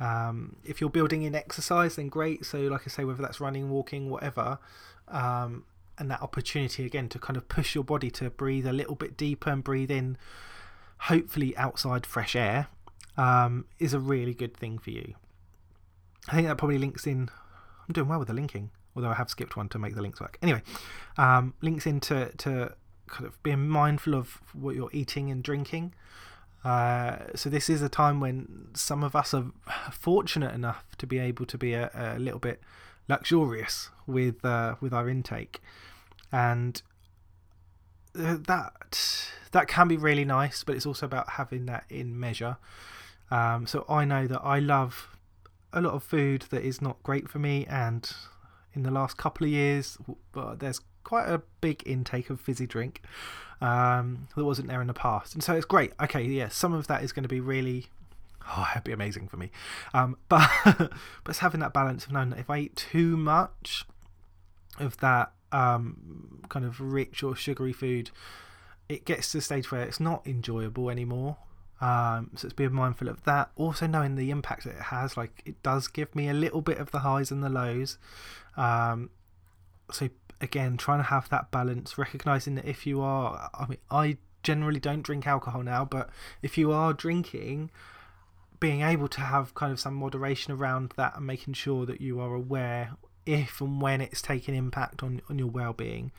Um, 0.00 0.56
if 0.64 0.80
you're 0.80 0.90
building 0.90 1.22
in 1.22 1.34
exercise, 1.34 1.96
then 1.96 2.08
great. 2.08 2.44
So, 2.44 2.58
like 2.62 2.82
I 2.86 2.88
say, 2.88 3.04
whether 3.04 3.22
that's 3.22 3.40
running, 3.40 3.70
walking, 3.70 4.10
whatever, 4.10 4.58
um, 5.08 5.64
and 5.98 6.10
that 6.10 6.22
opportunity 6.22 6.84
again 6.84 7.08
to 7.10 7.18
kind 7.18 7.36
of 7.36 7.48
push 7.48 7.74
your 7.74 7.84
body 7.84 8.10
to 8.12 8.30
breathe 8.30 8.66
a 8.66 8.72
little 8.72 8.96
bit 8.96 9.16
deeper 9.16 9.50
and 9.50 9.62
breathe 9.62 9.90
in, 9.90 10.16
hopefully 11.02 11.56
outside 11.56 12.06
fresh 12.06 12.36
air, 12.36 12.68
um, 13.16 13.64
is 13.78 13.92
a 13.92 13.98
really 13.98 14.34
good 14.34 14.56
thing 14.56 14.78
for 14.78 14.90
you. 14.90 15.14
I 16.28 16.34
think 16.34 16.46
that 16.48 16.58
probably 16.58 16.78
links 16.78 17.06
in. 17.06 17.28
I'm 17.88 17.92
doing 17.92 18.08
well 18.08 18.18
with 18.20 18.28
the 18.28 18.34
linking, 18.34 18.70
although 18.94 19.10
I 19.10 19.14
have 19.14 19.28
skipped 19.28 19.56
one 19.56 19.68
to 19.70 19.78
make 19.78 19.94
the 19.94 20.02
links 20.02 20.20
work. 20.20 20.38
Anyway, 20.40 20.62
um, 21.16 21.54
links 21.60 21.86
into 21.86 22.30
to 22.38 22.74
kind 23.08 23.26
of 23.26 23.42
being 23.42 23.68
mindful 23.68 24.14
of 24.14 24.40
what 24.52 24.74
you're 24.76 24.90
eating 24.92 25.30
and 25.30 25.42
drinking. 25.42 25.92
Uh, 26.64 27.16
so 27.34 27.50
this 27.50 27.68
is 27.68 27.82
a 27.82 27.88
time 27.88 28.20
when 28.20 28.68
some 28.74 29.02
of 29.02 29.16
us 29.16 29.34
are 29.34 29.46
fortunate 29.90 30.54
enough 30.54 30.84
to 30.98 31.06
be 31.06 31.18
able 31.18 31.44
to 31.46 31.58
be 31.58 31.74
a, 31.74 31.90
a 31.94 32.18
little 32.20 32.38
bit 32.38 32.60
luxurious 33.08 33.90
with 34.06 34.44
uh, 34.44 34.76
with 34.80 34.92
our 34.92 35.08
intake, 35.08 35.60
and 36.30 36.82
that 38.14 39.30
that 39.52 39.68
can 39.68 39.88
be 39.88 39.96
really 39.96 40.24
nice. 40.24 40.64
But 40.64 40.76
it's 40.76 40.86
also 40.86 41.06
about 41.06 41.30
having 41.30 41.66
that 41.66 41.84
in 41.88 42.18
measure. 42.18 42.56
Um, 43.30 43.66
so 43.66 43.84
I 43.88 44.04
know 44.04 44.26
that 44.26 44.40
I 44.42 44.58
love 44.58 45.16
a 45.72 45.80
lot 45.80 45.94
of 45.94 46.02
food 46.02 46.42
that 46.50 46.62
is 46.62 46.82
not 46.82 47.02
great 47.02 47.30
for 47.30 47.38
me, 47.38 47.66
and 47.66 48.10
in 48.74 48.82
the 48.82 48.90
last 48.90 49.16
couple 49.16 49.46
of 49.46 49.50
years, 49.50 49.98
there's 50.56 50.80
quite 51.04 51.28
a 51.28 51.42
big 51.60 51.82
intake 51.86 52.30
of 52.30 52.40
fizzy 52.40 52.66
drink 52.66 53.02
um, 53.60 54.28
that 54.36 54.44
wasn't 54.44 54.68
there 54.68 54.80
in 54.80 54.86
the 54.86 54.94
past. 54.94 55.34
And 55.34 55.42
so 55.42 55.54
it's 55.54 55.64
great. 55.64 55.92
Okay, 56.02 56.22
yeah, 56.22 56.48
some 56.48 56.72
of 56.72 56.86
that 56.88 57.02
is 57.02 57.12
going 57.12 57.22
to 57.22 57.28
be 57.28 57.40
really. 57.40 57.86
Oh, 58.48 58.68
it'd 58.72 58.84
be 58.84 58.92
amazing 58.92 59.28
for 59.28 59.36
me. 59.36 59.50
Um, 59.94 60.16
but 60.28 60.50
but 60.64 60.90
it's 61.28 61.38
having 61.38 61.60
that 61.60 61.72
balance 61.72 62.06
of 62.06 62.12
knowing 62.12 62.30
that 62.30 62.38
if 62.38 62.50
I 62.50 62.58
eat 62.58 62.76
too 62.76 63.16
much 63.16 63.84
of 64.78 64.96
that 64.98 65.32
um, 65.52 66.21
kind 66.52 66.64
of 66.66 66.80
rich 66.80 67.22
or 67.22 67.34
sugary 67.34 67.72
food, 67.72 68.10
it 68.88 69.04
gets 69.04 69.32
to 69.32 69.38
the 69.38 69.42
stage 69.42 69.72
where 69.72 69.82
it's 69.82 69.98
not 69.98 70.26
enjoyable 70.26 70.90
anymore. 70.90 71.38
Um, 71.80 72.30
so 72.36 72.46
it's 72.46 72.54
being 72.54 72.72
mindful 72.72 73.08
of 73.08 73.24
that. 73.24 73.50
Also 73.56 73.86
knowing 73.86 74.14
the 74.14 74.30
impact 74.30 74.64
that 74.64 74.76
it 74.76 74.82
has. 74.82 75.16
Like 75.16 75.42
it 75.44 75.60
does 75.62 75.88
give 75.88 76.14
me 76.14 76.28
a 76.28 76.34
little 76.34 76.60
bit 76.60 76.78
of 76.78 76.90
the 76.92 77.00
highs 77.00 77.30
and 77.30 77.42
the 77.42 77.48
lows. 77.48 77.98
Um, 78.56 79.10
so 79.90 80.10
again, 80.40 80.76
trying 80.76 80.98
to 80.98 81.04
have 81.04 81.28
that 81.30 81.50
balance, 81.50 81.96
recognizing 81.98 82.54
that 82.56 82.66
if 82.66 82.86
you 82.86 83.00
are, 83.00 83.50
I 83.54 83.66
mean, 83.66 83.78
I 83.90 84.18
generally 84.42 84.80
don't 84.80 85.02
drink 85.02 85.26
alcohol 85.26 85.62
now, 85.62 85.84
but 85.84 86.10
if 86.42 86.58
you 86.58 86.70
are 86.72 86.92
drinking, 86.92 87.70
being 88.60 88.82
able 88.82 89.08
to 89.08 89.20
have 89.20 89.54
kind 89.54 89.72
of 89.72 89.80
some 89.80 89.94
moderation 89.94 90.52
around 90.52 90.92
that 90.96 91.16
and 91.16 91.26
making 91.26 91.54
sure 91.54 91.86
that 91.86 92.00
you 92.00 92.20
are 92.20 92.34
aware 92.34 92.92
if 93.26 93.60
and 93.60 93.80
when 93.80 94.00
it's 94.00 94.22
taking 94.22 94.54
impact 94.54 95.02
on, 95.02 95.20
on 95.28 95.38
your 95.38 95.48
well 95.48 95.72
being. 95.72 96.12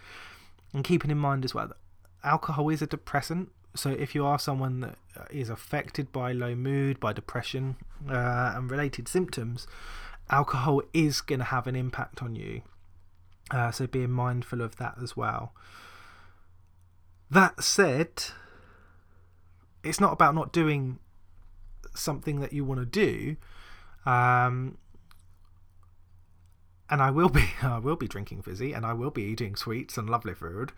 And 0.74 0.84
keeping 0.84 1.12
in 1.12 1.18
mind 1.18 1.46
as 1.46 1.54
well 1.54 1.68
that 1.68 1.78
alcohol 2.24 2.70
is 2.70 2.82
a 2.82 2.88
depressant. 2.88 3.50
So 3.76 3.90
if 3.90 4.14
you 4.14 4.26
are 4.26 4.40
someone 4.40 4.82
that 4.82 4.98
is 5.32 5.50
affected 5.50 6.12
by 6.12 6.32
low 6.32 6.56
mood, 6.56 7.00
by 7.00 7.14
depression, 7.14 7.76
uh, 8.10 8.54
and 8.56 8.70
related 8.70 9.08
symptoms, 9.08 9.68
alcohol 10.30 10.82
is 10.94 11.22
going 11.22 11.40
to 11.40 11.46
have 11.46 11.68
an 11.68 11.76
impact 11.76 12.22
on 12.22 12.36
you. 12.36 12.62
Uh, 13.52 13.72
so 13.72 13.88
being 13.88 14.12
mindful 14.12 14.62
of 14.62 14.78
that 14.78 14.96
as 15.02 15.18
well. 15.18 15.54
That 17.30 17.64
said, 17.64 18.24
it's 19.84 20.00
not 20.00 20.14
about 20.14 20.36
not 20.36 20.54
doing 20.54 21.00
something 21.96 22.40
that 22.40 22.54
you 22.54 22.64
want 22.64 22.80
to 22.80 22.86
do. 22.86 23.36
Um, 24.10 24.78
and 26.94 27.02
I 27.02 27.10
will 27.10 27.30
be 27.30 27.50
I 27.64 27.80
will 27.80 27.96
be 27.96 28.08
drinking 28.08 28.44
fizzy 28.44 28.72
and 28.72 28.86
I 28.86 28.94
will 28.94 29.10
be 29.10 29.24
eating 29.24 29.56
sweets 29.56 29.98
and 29.98 30.08
lovely 30.08 30.36
food. 30.36 30.74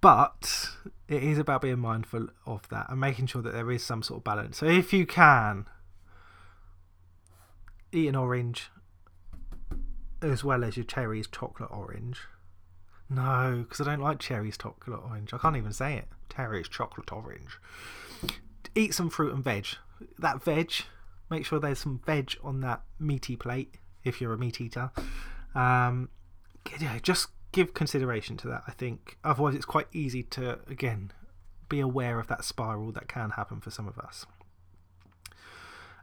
But 0.00 0.70
it 1.06 1.22
is 1.22 1.38
about 1.38 1.62
being 1.62 1.78
mindful 1.78 2.26
of 2.44 2.68
that 2.70 2.86
and 2.90 2.98
making 2.98 3.26
sure 3.26 3.40
that 3.40 3.52
there 3.52 3.70
is 3.70 3.84
some 3.84 4.02
sort 4.02 4.18
of 4.18 4.24
balance. 4.24 4.58
So 4.58 4.66
if 4.66 4.92
you 4.92 5.06
can 5.06 5.66
eat 7.92 8.08
an 8.08 8.16
orange 8.16 8.70
as 10.20 10.42
well 10.42 10.64
as 10.64 10.76
your 10.76 10.84
cherries 10.84 11.28
chocolate 11.28 11.70
orange. 11.70 12.22
No, 13.08 13.64
because 13.68 13.86
I 13.86 13.90
don't 13.90 14.02
like 14.02 14.18
cherries 14.18 14.58
chocolate 14.58 15.00
orange. 15.04 15.32
I 15.32 15.38
can't 15.38 15.56
even 15.56 15.72
say 15.72 15.98
it. 15.98 16.08
Cherries 16.34 16.68
chocolate 16.68 17.12
orange. 17.12 17.58
Eat 18.74 18.92
some 18.92 19.08
fruit 19.08 19.34
and 19.34 19.44
veg. 19.44 19.66
That 20.18 20.42
veg, 20.42 20.72
make 21.30 21.46
sure 21.46 21.60
there's 21.60 21.78
some 21.78 22.00
veg 22.04 22.34
on 22.42 22.60
that 22.62 22.82
meaty 22.98 23.36
plate 23.36 23.76
if 24.04 24.20
you're 24.20 24.32
a 24.32 24.38
meat 24.38 24.60
eater. 24.60 24.90
Um, 25.54 26.08
yeah, 26.80 26.98
just 27.02 27.28
give 27.52 27.74
consideration 27.74 28.36
to 28.38 28.48
that, 28.48 28.62
I 28.66 28.72
think. 28.72 29.18
Otherwise, 29.24 29.54
it's 29.54 29.64
quite 29.64 29.88
easy 29.92 30.22
to, 30.24 30.58
again, 30.68 31.12
be 31.68 31.80
aware 31.80 32.18
of 32.18 32.26
that 32.28 32.44
spiral 32.44 32.92
that 32.92 33.08
can 33.08 33.30
happen 33.30 33.60
for 33.60 33.70
some 33.70 33.88
of 33.88 33.98
us. 33.98 34.26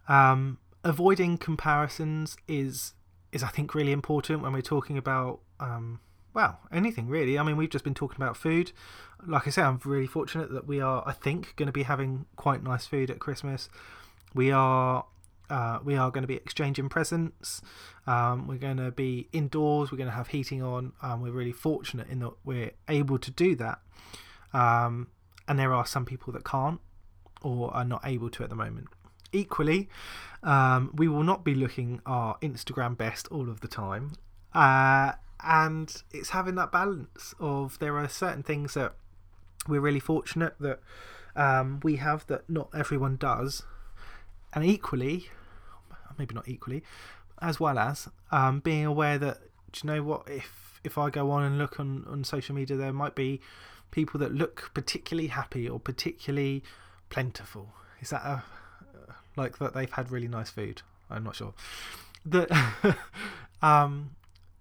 Um, 0.08 0.58
avoiding 0.84 1.38
comparisons 1.38 2.36
is 2.48 2.94
is 3.32 3.44
I 3.44 3.50
think 3.50 3.76
really 3.76 3.92
important 3.92 4.42
when 4.42 4.54
we're 4.54 4.62
talking 4.62 4.98
about 4.98 5.42
um, 5.60 6.00
well 6.34 6.60
anything 6.72 7.08
really. 7.08 7.38
I 7.38 7.44
mean, 7.44 7.58
we've 7.58 7.70
just 7.70 7.84
been 7.84 7.94
talking 7.94 8.16
about 8.16 8.36
food. 8.36 8.72
Like 9.26 9.46
I 9.46 9.52
say, 9.52 9.62
I'm 9.62 9.80
really 9.86 10.08
fortunate 10.08 10.52
that 10.52 10.66
we 10.66 10.82
are. 10.82 11.04
I 11.06 11.14
think 11.14 11.56
going 11.56 11.68
to 11.68 11.74
be 11.74 11.84
having 11.84 12.26
quite 12.36 12.64
nice 12.64 12.88
food 12.88 13.12
at 13.12 13.20
Christmas. 13.20 13.70
We 14.34 14.52
are. 14.52 15.06
Uh, 15.50 15.80
we 15.84 15.96
are 15.96 16.12
going 16.12 16.22
to 16.24 16.28
be 16.28 16.36
exchanging 16.36 16.90
presents. 16.90 17.62
Um, 18.08 18.48
we're 18.48 18.58
going 18.58 18.78
to 18.78 18.92
be 18.92 19.28
indoors. 19.32 19.92
We're 19.92 19.98
going 19.98 20.10
to 20.10 20.16
have 20.16 20.28
heating 20.28 20.62
on. 20.62 20.94
Um, 21.02 21.22
we're 21.22 21.32
really 21.32 21.52
fortunate 21.52 22.08
in 22.10 22.20
that 22.20 22.34
we're 22.44 22.72
able 22.88 23.18
to 23.20 23.32
do 23.32 23.56
that. 23.56 23.80
Um, 24.54 25.08
and 25.48 25.58
there 25.58 25.74
are 25.74 25.86
some 25.86 26.06
people 26.06 26.34
that 26.34 26.46
can't 26.46 26.80
or 27.42 27.74
are 27.74 27.86
not 27.86 28.02
able 28.06 28.30
to 28.32 28.44
at 28.44 28.50
the 28.50 28.56
moment. 28.56 28.88
Equally, 29.32 29.90
um, 30.44 30.92
we 30.96 31.08
will 31.08 31.24
not 31.24 31.44
be 31.44 31.54
looking 31.54 32.02
our 32.06 32.38
Instagram 32.40 32.98
best 32.98 33.28
all 33.30 33.50
of 33.50 33.62
the 33.62 33.68
time. 33.68 34.14
Uh, 34.54 35.14
and 35.44 36.04
it's 36.12 36.30
having 36.30 36.56
that 36.56 36.72
balance 36.72 37.34
of 37.40 37.80
there 37.80 37.98
are 37.98 38.08
certain 38.08 38.44
things 38.44 38.74
that 38.74 38.94
we're 39.68 39.80
really 39.80 40.00
fortunate 40.00 40.56
that 40.60 40.80
um, 41.36 41.80
we 41.84 41.98
have 41.98 42.26
that 42.28 42.50
not 42.50 42.70
everyone 42.74 43.16
does. 43.16 43.64
And 44.54 44.66
equally, 44.66 45.30
maybe 46.18 46.34
not 46.36 46.48
equally, 46.48 46.84
as 47.42 47.60
well 47.60 47.78
as 47.78 48.08
um, 48.32 48.60
being 48.60 48.86
aware 48.86 49.18
that, 49.18 49.40
do 49.72 49.82
you 49.84 49.94
know 49.94 50.04
what, 50.04 50.28
if, 50.28 50.80
if 50.84 50.98
I 50.98 51.10
go 51.10 51.32
on 51.32 51.44
and 51.44 51.58
look 51.58 51.80
on, 51.80 52.06
on 52.10 52.24
social 52.24 52.56
media, 52.56 52.76
there 52.76 52.94
might 52.94 53.16
be 53.16 53.42
people 53.92 54.20
that 54.20 54.34
look 54.34 54.72
particularly 54.74 55.28
happy 55.28 55.68
or 55.68 55.80
particularly 55.80 56.64
plentiful. 57.10 57.74
Is 58.02 58.10
that 58.10 58.24
a, 58.24 58.44
like 59.36 59.60
that 59.60 59.74
they've 59.74 59.92
had 59.92 60.12
really 60.12 60.28
nice 60.28 60.50
food. 60.50 60.82
I'm 61.10 61.24
not 61.24 61.36
sure 61.36 61.54
that 62.26 62.50
um, 63.62 64.12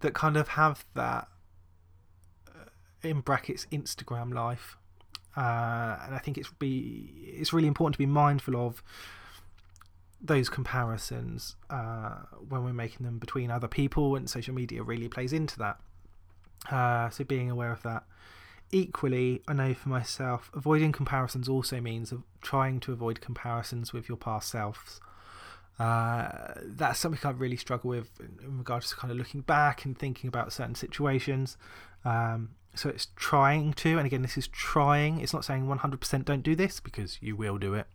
that 0.00 0.14
kind 0.14 0.37
of 0.37 0.49
have 0.49 0.85
that 0.95 1.28
in 3.02 3.21
brackets 3.21 3.66
Instagram 3.71 4.33
life, 4.33 4.76
uh, 5.37 5.99
and 6.04 6.14
I 6.14 6.21
think 6.23 6.38
it's 6.38 6.50
be 6.59 7.12
it's 7.37 7.52
really 7.52 7.68
important 7.68 7.95
to 7.95 7.99
be 7.99 8.07
mindful 8.07 8.57
of 8.57 8.83
those 10.21 10.49
comparisons 10.49 11.57
uh, 11.71 12.17
when 12.49 12.65
we're 12.65 12.73
making 12.73 13.07
them 13.07 13.19
between 13.19 13.51
other 13.51 13.69
people, 13.69 14.17
and 14.17 14.29
social 14.29 14.55
media 14.55 14.83
really 14.83 15.09
plays 15.09 15.33
into 15.33 15.59
that. 15.59 15.79
Uh, 16.71 17.09
so 17.11 17.25
being 17.25 17.51
aware 17.51 17.73
of 17.73 17.83
that. 17.83 18.05
Equally, 18.71 19.43
I 19.49 19.55
know 19.55 19.73
for 19.73 19.89
myself, 19.89 20.51
avoiding 20.53 20.93
comparisons 20.93 21.49
also 21.49 21.81
means 21.81 22.13
of 22.13 22.23
trying 22.43 22.81
to 22.81 22.93
avoid 22.93 23.21
comparisons 23.21 23.93
with 23.93 24.09
your 24.09 24.19
past 24.19 24.51
selves. 24.51 25.01
Uh, 25.79 26.55
that's 26.65 26.99
something 26.99 27.21
I 27.25 27.31
really 27.31 27.57
struggle 27.57 27.91
with 27.91 28.11
in, 28.21 28.59
regards 28.59 28.91
to 28.91 28.97
kind 28.97 29.11
of 29.11 29.17
looking 29.17 29.43
back 29.43 29.85
and 29.85 29.97
thinking 29.97 30.29
about 30.29 30.53
certain 30.53 30.75
situations. 30.75 31.57
Um, 32.05 32.51
so 32.75 32.89
it's 32.89 33.09
trying 33.17 33.73
to, 33.75 33.97
and 33.97 34.07
again, 34.07 34.23
this 34.23 34.37
is 34.37 34.49
trying. 34.49 35.21
It's 35.21 35.33
not 35.33 35.45
saying 35.45 35.67
100% 35.67 36.25
don't 36.25 36.43
do 36.43 36.55
this 36.55 36.81
because 36.81 37.19
you 37.23 37.37
will 37.37 37.59
do 37.59 37.75
it, 37.75 37.87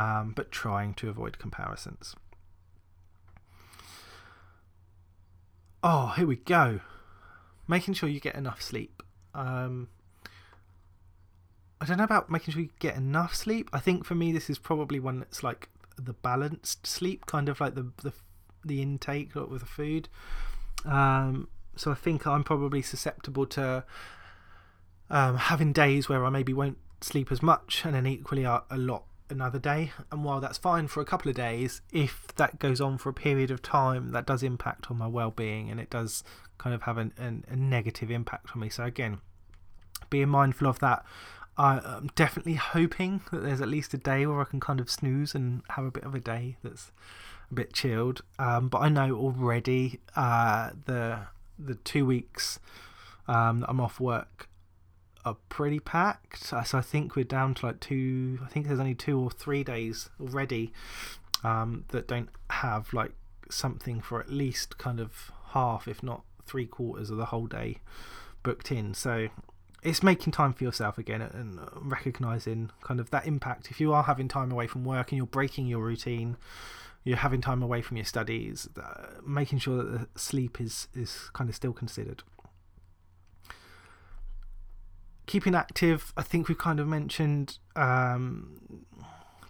um, 0.00 0.32
but 0.34 0.50
trying 0.50 0.94
to 0.94 1.10
avoid 1.10 1.38
comparisons. 1.38 2.16
Oh, 5.82 6.14
here 6.16 6.26
we 6.26 6.36
go. 6.36 6.80
Making 7.68 7.92
sure 7.92 8.08
you 8.08 8.18
get 8.18 8.34
enough 8.34 8.62
sleep. 8.62 9.02
Um, 9.34 9.88
I 11.82 11.84
don't 11.84 11.98
know 11.98 12.04
about 12.04 12.30
making 12.30 12.54
sure 12.54 12.62
you 12.62 12.70
get 12.78 12.96
enough 12.96 13.34
sleep. 13.34 13.68
I 13.74 13.78
think 13.78 14.06
for 14.06 14.14
me, 14.14 14.32
this 14.32 14.48
is 14.48 14.58
probably 14.58 14.98
one 14.98 15.18
that's 15.18 15.42
like 15.42 15.68
the 15.96 16.14
balanced 16.14 16.86
sleep, 16.86 17.26
kind 17.26 17.50
of 17.50 17.60
like 17.60 17.74
the 17.74 17.92
the, 18.02 18.14
the 18.64 18.80
intake 18.80 19.34
with 19.34 19.60
the 19.60 19.66
food. 19.66 20.08
Um, 20.86 21.48
so 21.76 21.90
I 21.90 21.94
think 21.94 22.26
I'm 22.26 22.42
probably 22.42 22.80
susceptible 22.80 23.44
to 23.48 23.84
um, 25.10 25.36
having 25.36 25.74
days 25.74 26.08
where 26.08 26.24
I 26.24 26.30
maybe 26.30 26.54
won't 26.54 26.78
sleep 27.02 27.30
as 27.30 27.42
much, 27.42 27.82
and 27.84 27.94
then 27.94 28.06
equally 28.06 28.44
a, 28.44 28.62
a 28.70 28.78
lot 28.78 29.04
another 29.30 29.58
day. 29.58 29.92
And 30.10 30.24
while 30.24 30.40
that's 30.40 30.58
fine 30.58 30.88
for 30.88 31.00
a 31.00 31.04
couple 31.04 31.28
of 31.28 31.36
days, 31.36 31.82
if 31.92 32.28
that 32.36 32.58
goes 32.58 32.80
on 32.80 32.98
for 32.98 33.08
a 33.08 33.14
period 33.14 33.50
of 33.50 33.62
time, 33.62 34.12
that 34.12 34.26
does 34.26 34.42
impact 34.42 34.90
on 34.90 34.98
my 34.98 35.06
well-being, 35.06 35.70
and 35.70 35.80
it 35.80 35.90
does 35.90 36.24
kind 36.58 36.74
of 36.74 36.82
have 36.82 36.98
an, 36.98 37.12
an, 37.16 37.44
a 37.48 37.56
negative 37.56 38.10
impact 38.10 38.50
on 38.54 38.60
me. 38.60 38.68
So 38.68 38.84
again, 38.84 39.18
being 40.10 40.28
mindful 40.28 40.66
of 40.68 40.78
that 40.80 41.04
I'm 41.60 42.10
definitely 42.14 42.54
hoping 42.54 43.20
that 43.30 43.42
there's 43.42 43.60
at 43.60 43.68
least 43.68 43.92
a 43.92 43.98
day 43.98 44.26
where 44.26 44.40
I 44.40 44.44
can 44.44 44.60
kind 44.60 44.80
of 44.80 44.90
snooze 44.90 45.34
and 45.34 45.62
have 45.70 45.84
a 45.84 45.90
bit 45.90 46.04
of 46.04 46.14
a 46.14 46.20
day 46.20 46.56
that's 46.62 46.90
a 47.50 47.54
bit 47.54 47.74
chilled. 47.74 48.22
Um, 48.38 48.68
but 48.68 48.78
I 48.78 48.88
know 48.88 49.14
already 49.14 50.00
uh, 50.16 50.70
the 50.86 51.18
the 51.58 51.74
two 51.74 52.06
weeks 52.06 52.58
um, 53.28 53.60
that 53.60 53.68
I'm 53.68 53.80
off 53.80 54.00
work 54.00 54.48
are 55.24 55.36
pretty 55.48 55.80
packed. 55.80 56.44
So 56.44 56.56
I 56.56 56.80
think 56.80 57.16
we're 57.16 57.24
down 57.24 57.54
to 57.54 57.66
like 57.66 57.80
two. 57.80 58.38
I 58.44 58.48
think 58.48 58.66
there's 58.66 58.80
only 58.80 58.94
two 58.94 59.18
or 59.18 59.30
three 59.30 59.64
days 59.64 60.10
already 60.20 60.72
um, 61.44 61.84
that 61.88 62.06
don't 62.06 62.28
have 62.50 62.92
like 62.92 63.12
something 63.50 64.00
for 64.00 64.20
at 64.20 64.30
least 64.30 64.78
kind 64.78 65.00
of 65.00 65.30
half, 65.48 65.88
if 65.88 66.02
not 66.02 66.22
three 66.46 66.66
quarters 66.66 67.10
of 67.10 67.16
the 67.16 67.26
whole 67.26 67.46
day 67.46 67.78
booked 68.42 68.72
in. 68.72 68.94
So 68.94 69.28
it's 69.82 70.02
making 70.02 70.32
time 70.32 70.52
for 70.52 70.64
yourself 70.64 70.98
again 70.98 71.22
and 71.22 71.58
recognizing 71.80 72.70
kind 72.82 73.00
of 73.00 73.10
that 73.10 73.26
impact. 73.26 73.70
If 73.70 73.80
you 73.80 73.92
are 73.92 74.02
having 74.02 74.28
time 74.28 74.52
away 74.52 74.66
from 74.66 74.84
work 74.84 75.10
and 75.10 75.16
you're 75.16 75.26
breaking 75.26 75.66
your 75.66 75.80
routine, 75.80 76.36
you're 77.02 77.16
having 77.16 77.40
time 77.40 77.62
away 77.62 77.80
from 77.80 77.96
your 77.96 78.04
studies, 78.04 78.68
uh, 78.80 79.06
making 79.26 79.58
sure 79.58 79.78
that 79.78 80.12
the 80.14 80.20
sleep 80.20 80.60
is 80.60 80.88
is 80.94 81.30
kind 81.32 81.48
of 81.48 81.56
still 81.56 81.72
considered. 81.72 82.22
Keeping 85.30 85.54
active, 85.54 86.12
I 86.16 86.22
think 86.22 86.48
we've 86.48 86.58
kind 86.58 86.80
of 86.80 86.88
mentioned. 86.88 87.58
Um, 87.76 88.84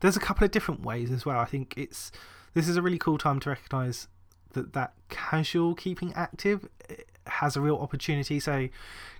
there's 0.00 0.14
a 0.14 0.20
couple 0.20 0.44
of 0.44 0.50
different 0.50 0.82
ways 0.82 1.10
as 1.10 1.24
well. 1.24 1.38
I 1.38 1.46
think 1.46 1.72
it's 1.74 2.12
this 2.52 2.68
is 2.68 2.76
a 2.76 2.82
really 2.82 2.98
cool 2.98 3.16
time 3.16 3.40
to 3.40 3.48
recognize 3.48 4.06
that 4.52 4.74
that 4.74 4.92
casual 5.08 5.74
keeping 5.74 6.12
active 6.12 6.68
has 7.26 7.56
a 7.56 7.62
real 7.62 7.76
opportunity. 7.76 8.38
So, 8.38 8.68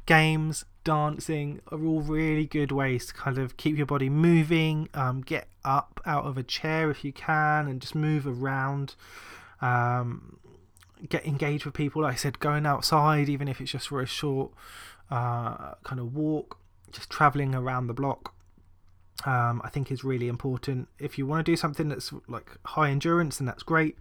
games, 0.05 0.67
dancing 0.85 1.63
are 1.73 1.83
all 1.83 2.03
really 2.03 2.45
good 2.45 2.73
ways 2.73 3.07
to 3.07 3.15
kind 3.15 3.39
of 3.39 3.57
keep 3.57 3.79
your 3.79 3.87
body 3.87 4.11
moving, 4.11 4.91
um, 4.93 5.23
get 5.23 5.49
up 5.65 6.03
out 6.05 6.27
of 6.27 6.37
a 6.37 6.43
chair 6.43 6.91
if 6.91 7.07
you 7.07 7.13
can, 7.15 7.69
and 7.69 7.81
just 7.81 7.95
move 7.95 8.27
around. 8.27 8.97
Um, 9.63 10.37
get 11.09 11.27
engaged 11.27 11.65
with 11.65 11.75
people. 11.75 12.03
Like 12.03 12.15
I 12.15 12.17
said, 12.17 12.39
going 12.39 12.67
outside, 12.67 13.29
even 13.29 13.49
if 13.49 13.61
it's 13.61 13.73
just 13.73 13.89
for 13.89 14.01
a 14.01 14.07
short 14.07 14.53
uh, 15.11 15.75
kind 15.83 16.01
of 16.01 16.15
walk, 16.15 16.59
just 16.93 17.11
traveling 17.11 17.55
around 17.55 17.87
the 17.87 17.95
block. 17.95 18.35
Um, 19.27 19.61
I 19.63 19.69
think 19.69 19.93
is 19.93 20.03
really 20.03 20.29
important. 20.29 20.89
If 20.99 21.19
you 21.19 21.27
want 21.27 21.45
to 21.45 21.53
do 21.53 21.55
something 21.55 21.89
that's 21.89 22.11
like 22.27 22.57
high 22.65 22.91
endurance, 22.91 23.37
then 23.37 23.47
that's 23.47 23.63
great. 23.63 23.97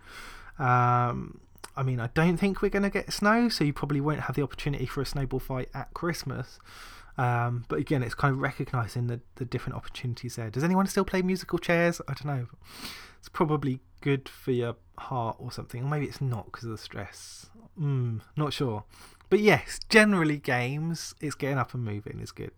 Um, 0.57 1.41
I 1.75 1.83
mean, 1.83 1.99
I 1.99 2.07
don't 2.13 2.37
think 2.37 2.61
we're 2.61 2.69
going 2.69 2.83
to 2.83 2.89
get 2.89 3.11
snow, 3.11 3.49
so 3.49 3.63
you 3.63 3.73
probably 3.73 3.99
won't 3.99 4.21
have 4.21 4.35
the 4.35 4.43
opportunity 4.43 4.85
for 4.85 5.01
a 5.01 5.05
snowball 5.05 5.39
fight 5.39 5.69
at 5.73 5.93
Christmas. 5.93 6.59
Um, 7.17 7.65
but 7.67 7.79
again, 7.79 8.01
it's 8.01 8.15
kind 8.15 8.33
of 8.33 8.39
recognizing 8.39 9.07
the, 9.07 9.19
the 9.35 9.43
different 9.43 9.75
opportunities 9.75 10.37
there. 10.37 10.49
Does 10.49 10.63
anyone 10.63 10.87
still 10.87 11.03
play 11.03 11.21
musical 11.21 11.59
chairs? 11.59 11.99
I 12.07 12.13
don't 12.13 12.25
know. 12.25 12.47
It's 13.19 13.27
probably 13.27 13.81
good 14.01 14.29
for 14.29 14.51
your 14.51 14.75
heart 14.97 15.37
or 15.39 15.51
something, 15.51 15.83
or 15.83 15.89
maybe 15.89 16.05
it's 16.05 16.21
not 16.21 16.45
because 16.45 16.65
of 16.65 16.71
the 16.71 16.77
stress. 16.77 17.47
Mm, 17.79 18.21
not 18.35 18.53
sure. 18.53 18.83
But 19.29 19.39
yes, 19.39 19.79
generally, 19.89 20.37
games, 20.37 21.13
it's 21.21 21.35
getting 21.35 21.57
up 21.57 21.73
and 21.73 21.83
moving 21.83 22.19
is 22.19 22.31
good. 22.31 22.51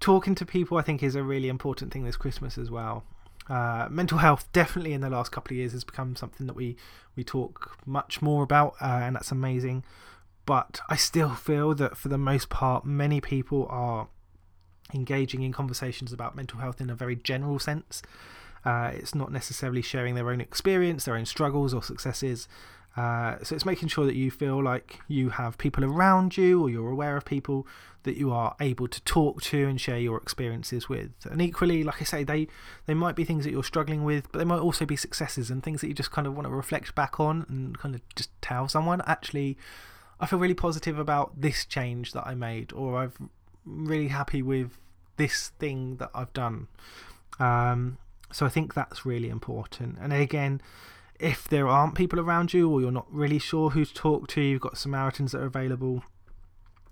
Talking 0.00 0.34
to 0.34 0.44
people, 0.44 0.76
I 0.76 0.82
think, 0.82 1.02
is 1.02 1.14
a 1.14 1.22
really 1.22 1.48
important 1.48 1.92
thing 1.92 2.04
this 2.04 2.16
Christmas 2.16 2.58
as 2.58 2.70
well. 2.70 3.04
Uh, 3.48 3.86
mental 3.88 4.18
health 4.18 4.50
definitely 4.52 4.92
in 4.92 5.00
the 5.00 5.08
last 5.08 5.30
couple 5.30 5.54
of 5.54 5.58
years 5.58 5.70
has 5.72 5.84
become 5.84 6.16
something 6.16 6.48
that 6.48 6.56
we 6.56 6.76
we 7.14 7.22
talk 7.22 7.78
much 7.86 8.20
more 8.20 8.42
about, 8.42 8.74
uh, 8.80 9.00
and 9.02 9.14
that's 9.16 9.30
amazing. 9.30 9.84
But 10.44 10.80
I 10.88 10.96
still 10.96 11.30
feel 11.30 11.74
that 11.74 11.96
for 11.96 12.08
the 12.08 12.18
most 12.18 12.48
part, 12.48 12.84
many 12.84 13.20
people 13.20 13.66
are 13.70 14.08
engaging 14.94 15.42
in 15.42 15.52
conversations 15.52 16.12
about 16.12 16.36
mental 16.36 16.60
health 16.60 16.80
in 16.80 16.90
a 16.90 16.94
very 16.94 17.16
general 17.16 17.58
sense. 17.58 18.02
Uh, 18.66 18.90
it's 18.92 19.14
not 19.14 19.30
necessarily 19.30 19.80
sharing 19.80 20.16
their 20.16 20.28
own 20.28 20.40
experience, 20.40 21.04
their 21.04 21.14
own 21.14 21.24
struggles 21.24 21.72
or 21.72 21.82
successes. 21.82 22.48
Uh, 22.96 23.36
so 23.42 23.54
it's 23.54 23.64
making 23.64 23.88
sure 23.88 24.04
that 24.06 24.16
you 24.16 24.28
feel 24.30 24.60
like 24.60 24.98
you 25.06 25.28
have 25.28 25.56
people 25.56 25.84
around 25.84 26.36
you 26.36 26.60
or 26.60 26.68
you're 26.68 26.90
aware 26.90 27.16
of 27.16 27.24
people 27.24 27.64
that 28.02 28.16
you 28.16 28.32
are 28.32 28.56
able 28.60 28.88
to 28.88 29.00
talk 29.02 29.40
to 29.42 29.68
and 29.68 29.80
share 29.80 29.98
your 29.98 30.16
experiences 30.16 30.88
with. 30.88 31.10
And 31.30 31.40
equally, 31.40 31.84
like 31.84 32.00
I 32.00 32.04
say, 32.04 32.24
they, 32.24 32.48
they 32.86 32.94
might 32.94 33.14
be 33.14 33.24
things 33.24 33.44
that 33.44 33.52
you're 33.52 33.62
struggling 33.62 34.02
with, 34.02 34.32
but 34.32 34.40
they 34.40 34.44
might 34.44 34.58
also 34.58 34.84
be 34.84 34.96
successes 34.96 35.48
and 35.48 35.62
things 35.62 35.80
that 35.80 35.88
you 35.88 35.94
just 35.94 36.10
kind 36.10 36.26
of 36.26 36.34
want 36.34 36.48
to 36.48 36.50
reflect 36.50 36.94
back 36.96 37.20
on 37.20 37.46
and 37.48 37.78
kind 37.78 37.94
of 37.94 38.00
just 38.16 38.30
tell 38.42 38.68
someone. 38.68 39.00
Actually, 39.06 39.56
I 40.18 40.26
feel 40.26 40.40
really 40.40 40.54
positive 40.54 40.98
about 40.98 41.40
this 41.40 41.64
change 41.64 42.12
that 42.14 42.26
I 42.26 42.34
made, 42.34 42.72
or 42.72 42.98
I'm 42.98 43.30
really 43.64 44.08
happy 44.08 44.42
with 44.42 44.78
this 45.18 45.50
thing 45.58 45.96
that 45.98 46.10
I've 46.14 46.32
done. 46.32 46.68
Um, 47.38 47.98
so 48.32 48.46
I 48.46 48.48
think 48.48 48.74
that's 48.74 49.06
really 49.06 49.28
important. 49.28 49.98
And 50.00 50.12
again, 50.12 50.60
if 51.18 51.48
there 51.48 51.68
aren't 51.68 51.94
people 51.94 52.20
around 52.20 52.52
you 52.52 52.70
or 52.70 52.80
you're 52.80 52.90
not 52.90 53.06
really 53.10 53.38
sure 53.38 53.70
who 53.70 53.84
to 53.84 53.94
talk 53.94 54.28
to, 54.28 54.40
you've 54.40 54.60
got 54.60 54.76
Samaritans 54.76 55.32
that 55.32 55.40
are 55.40 55.46
available 55.46 56.04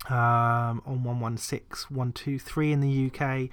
um, 0.09 0.81
on 0.85 1.03
116 1.03 1.95
123 1.95 2.71
in 2.71 2.81
the 2.81 3.11
UK. 3.11 3.49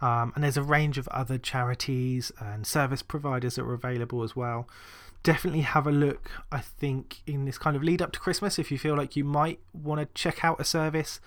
Um, 0.00 0.32
and 0.34 0.44
there's 0.44 0.56
a 0.56 0.62
range 0.62 0.98
of 0.98 1.08
other 1.08 1.38
charities 1.38 2.30
and 2.38 2.66
service 2.66 3.02
providers 3.02 3.56
that 3.56 3.62
are 3.62 3.74
available 3.74 4.22
as 4.22 4.36
well. 4.36 4.68
Definitely 5.22 5.62
have 5.62 5.86
a 5.86 5.92
look, 5.92 6.30
I 6.52 6.60
think, 6.60 7.22
in 7.26 7.46
this 7.46 7.56
kind 7.56 7.76
of 7.76 7.82
lead 7.82 8.02
up 8.02 8.12
to 8.12 8.20
Christmas 8.20 8.58
if 8.58 8.70
you 8.70 8.78
feel 8.78 8.94
like 8.94 9.16
you 9.16 9.24
might 9.24 9.60
want 9.72 10.00
to 10.00 10.06
check 10.14 10.44
out 10.44 10.60
a 10.60 10.64
service. 10.64 11.20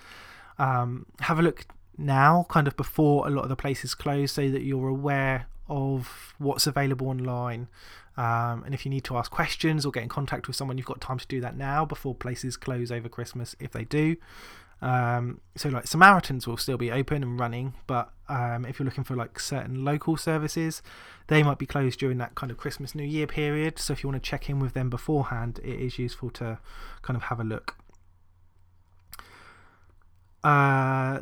Um, 0.58 1.06
have 1.20 1.38
a 1.38 1.42
look 1.42 1.66
now, 1.96 2.46
kind 2.48 2.68
of 2.68 2.76
before 2.76 3.26
a 3.26 3.30
lot 3.30 3.42
of 3.42 3.48
the 3.48 3.56
places 3.56 3.94
close, 3.96 4.32
so 4.32 4.48
that 4.50 4.62
you're 4.62 4.88
aware 4.88 5.46
of 5.68 6.34
what's 6.38 6.66
available 6.66 7.08
online. 7.08 7.68
Um, 8.16 8.64
and 8.64 8.74
if 8.74 8.84
you 8.84 8.90
need 8.90 9.04
to 9.04 9.16
ask 9.16 9.30
questions 9.30 9.86
or 9.86 9.92
get 9.92 10.02
in 10.02 10.08
contact 10.08 10.48
with 10.48 10.56
someone, 10.56 10.76
you've 10.76 10.86
got 10.86 11.00
time 11.00 11.18
to 11.18 11.26
do 11.26 11.40
that 11.40 11.56
now 11.56 11.84
before 11.84 12.14
places 12.14 12.56
close 12.56 12.90
over 12.90 13.08
Christmas 13.08 13.54
if 13.60 13.70
they 13.70 13.84
do. 13.84 14.16
Um, 14.80 15.40
so, 15.56 15.68
like 15.68 15.86
Samaritans 15.86 16.46
will 16.46 16.56
still 16.56 16.76
be 16.76 16.90
open 16.90 17.22
and 17.22 17.38
running, 17.38 17.74
but 17.86 18.10
um, 18.28 18.64
if 18.64 18.78
you're 18.78 18.84
looking 18.84 19.04
for 19.04 19.16
like 19.16 19.40
certain 19.40 19.84
local 19.84 20.16
services, 20.16 20.82
they 21.26 21.42
might 21.42 21.58
be 21.58 21.66
closed 21.66 21.98
during 21.98 22.18
that 22.18 22.36
kind 22.36 22.52
of 22.52 22.58
Christmas 22.58 22.94
New 22.94 23.04
Year 23.04 23.26
period. 23.26 23.78
So, 23.78 23.92
if 23.92 24.02
you 24.02 24.08
want 24.08 24.22
to 24.22 24.28
check 24.28 24.48
in 24.48 24.60
with 24.60 24.74
them 24.74 24.88
beforehand, 24.88 25.58
it 25.64 25.80
is 25.80 25.98
useful 25.98 26.30
to 26.30 26.58
kind 27.02 27.16
of 27.16 27.24
have 27.24 27.40
a 27.40 27.44
look. 27.44 27.76
Uh, 30.44 31.20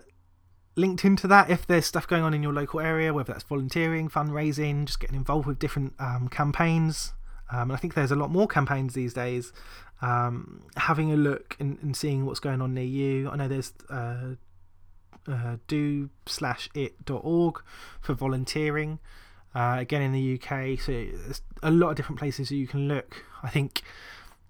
linked 0.77 1.05
into 1.05 1.27
that 1.27 1.51
if 1.51 1.67
there's 1.67 1.87
stuff 1.87 2.07
going 2.07 2.23
on 2.23 2.35
in 2.35 2.43
your 2.43 2.53
local 2.53 2.81
area, 2.81 3.13
whether 3.13 3.33
that's 3.33 3.45
volunteering, 3.45 4.09
fundraising, 4.09 4.85
just 4.85 5.01
getting 5.01 5.17
involved 5.17 5.47
with 5.47 5.59
different 5.59 5.95
um, 5.99 6.29
campaigns. 6.29 7.15
Um, 7.51 7.63
and 7.63 7.73
I 7.73 7.77
think 7.77 7.95
there's 7.95 8.11
a 8.11 8.17
lot 8.17 8.31
more 8.31 8.47
campaigns 8.47 8.95
these 8.95 9.15
days. 9.15 9.53
Um, 10.03 10.67
having 10.77 11.11
a 11.13 11.17
look 11.17 11.57
and, 11.59 11.79
and, 11.81 11.97
seeing 11.97 12.27
what's 12.27 12.41
going 12.41 12.61
on 12.61 12.75
near 12.75 12.85
you. 12.85 13.31
I 13.31 13.37
know 13.37 13.49
there's 13.49 13.73
uh, 13.89 14.35
uh, 15.27 15.57
do 15.69 16.11
slash 16.27 16.69
it.org 16.75 17.63
for 18.03 18.13
volunteering. 18.13 18.99
Uh, 19.55 19.79
again 19.79 20.03
in 20.03 20.13
the 20.13 20.35
UK, 20.35 20.79
so 20.79 20.93
there's 20.93 21.41
a 21.63 21.71
lot 21.71 21.89
of 21.89 21.97
different 21.97 22.19
places 22.19 22.51
you 22.51 22.67
can 22.67 22.89
look. 22.89 23.25
I 23.43 23.49
think 23.49 23.81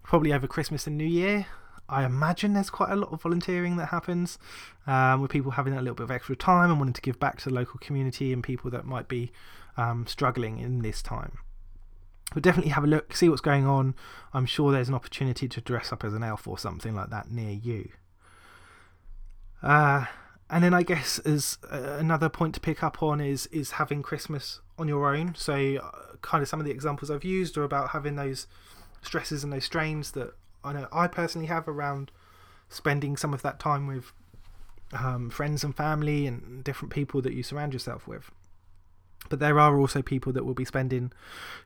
probably 0.02 0.32
over 0.32 0.48
Christmas 0.48 0.88
and 0.88 0.98
New 0.98 1.04
Year, 1.04 1.46
I 1.88 2.04
imagine 2.04 2.54
there's 2.54 2.70
quite 2.70 2.90
a 2.90 2.96
lot 2.96 3.12
of 3.12 3.22
volunteering 3.22 3.76
that 3.76 3.86
happens 3.86 4.38
um, 4.86 5.20
with 5.20 5.30
people 5.30 5.52
having 5.52 5.74
a 5.74 5.80
little 5.80 5.94
bit 5.94 6.04
of 6.04 6.10
extra 6.10 6.36
time 6.36 6.70
and 6.70 6.78
wanting 6.78 6.94
to 6.94 7.00
give 7.00 7.20
back 7.20 7.38
to 7.38 7.48
the 7.48 7.54
local 7.54 7.78
community 7.78 8.32
and 8.32 8.42
people 8.42 8.70
that 8.72 8.84
might 8.84 9.08
be 9.08 9.30
um, 9.76 10.06
struggling 10.06 10.58
in 10.58 10.82
this 10.82 11.02
time. 11.02 11.38
But 12.34 12.42
definitely 12.42 12.72
have 12.72 12.84
a 12.84 12.88
look, 12.88 13.14
see 13.14 13.28
what's 13.28 13.40
going 13.40 13.66
on. 13.66 13.94
I'm 14.34 14.46
sure 14.46 14.72
there's 14.72 14.88
an 14.88 14.94
opportunity 14.94 15.48
to 15.48 15.60
dress 15.60 15.92
up 15.92 16.02
as 16.04 16.12
an 16.12 16.24
elf 16.24 16.48
or 16.48 16.58
something 16.58 16.94
like 16.94 17.10
that 17.10 17.30
near 17.30 17.52
you. 17.52 17.90
Uh, 19.62 20.06
and 20.50 20.62
then 20.62 20.74
I 20.74 20.82
guess 20.82 21.18
as 21.20 21.58
uh, 21.70 21.96
another 21.98 22.28
point 22.28 22.54
to 22.54 22.60
pick 22.60 22.82
up 22.82 23.02
on 23.02 23.20
is 23.20 23.46
is 23.46 23.72
having 23.72 24.02
Christmas 24.02 24.60
on 24.78 24.88
your 24.88 25.14
own. 25.14 25.34
So 25.36 25.54
uh, 25.54 26.16
kind 26.22 26.42
of 26.42 26.48
some 26.48 26.60
of 26.60 26.66
the 26.66 26.72
examples 26.72 27.10
I've 27.10 27.24
used 27.24 27.56
are 27.56 27.64
about 27.64 27.90
having 27.90 28.16
those 28.16 28.46
stresses 29.02 29.44
and 29.44 29.52
those 29.52 29.64
strains 29.64 30.12
that 30.12 30.34
I 30.66 30.72
know 30.72 30.88
I 30.92 31.06
personally 31.06 31.46
have 31.46 31.68
around 31.68 32.10
spending 32.68 33.16
some 33.16 33.32
of 33.32 33.42
that 33.42 33.60
time 33.60 33.86
with 33.86 34.12
um, 34.92 35.30
friends 35.30 35.64
and 35.64 35.74
family 35.74 36.26
and 36.26 36.62
different 36.64 36.92
people 36.92 37.22
that 37.22 37.32
you 37.32 37.42
surround 37.42 37.72
yourself 37.72 38.06
with. 38.06 38.30
But 39.28 39.40
there 39.40 39.58
are 39.58 39.78
also 39.78 40.02
people 40.02 40.32
that 40.32 40.44
will 40.44 40.54
be 40.54 40.64
spending 40.64 41.12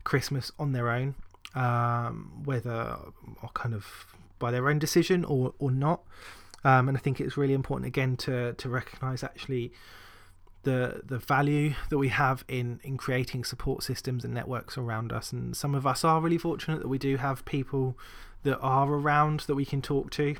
Christmas 0.04 0.50
on 0.58 0.72
their 0.72 0.88
own, 0.88 1.14
um, 1.54 2.42
whether 2.44 2.98
or 3.42 3.50
kind 3.54 3.74
of 3.74 4.06
by 4.38 4.50
their 4.50 4.68
own 4.68 4.78
decision 4.78 5.24
or, 5.24 5.54
or 5.58 5.70
not. 5.70 6.02
Um, 6.64 6.88
and 6.88 6.96
I 6.96 7.00
think 7.00 7.20
it's 7.20 7.36
really 7.36 7.54
important 7.54 7.86
again 7.86 8.16
to 8.18 8.52
to 8.54 8.68
recognise 8.68 9.22
actually 9.22 9.72
the 10.62 11.00
the 11.04 11.18
value 11.18 11.74
that 11.88 11.98
we 11.98 12.08
have 12.08 12.44
in 12.48 12.80
in 12.82 12.96
creating 12.96 13.44
support 13.44 13.82
systems 13.82 14.24
and 14.24 14.34
networks 14.34 14.76
around 14.76 15.12
us. 15.12 15.32
And 15.32 15.56
some 15.56 15.74
of 15.74 15.86
us 15.86 16.04
are 16.04 16.20
really 16.20 16.38
fortunate 16.38 16.80
that 16.80 16.88
we 16.88 16.98
do 16.98 17.16
have 17.16 17.44
people 17.44 17.96
that 18.42 18.58
are 18.58 18.92
around 18.92 19.40
that 19.40 19.54
we 19.54 19.64
can 19.64 19.82
talk 19.82 20.10
to. 20.12 20.36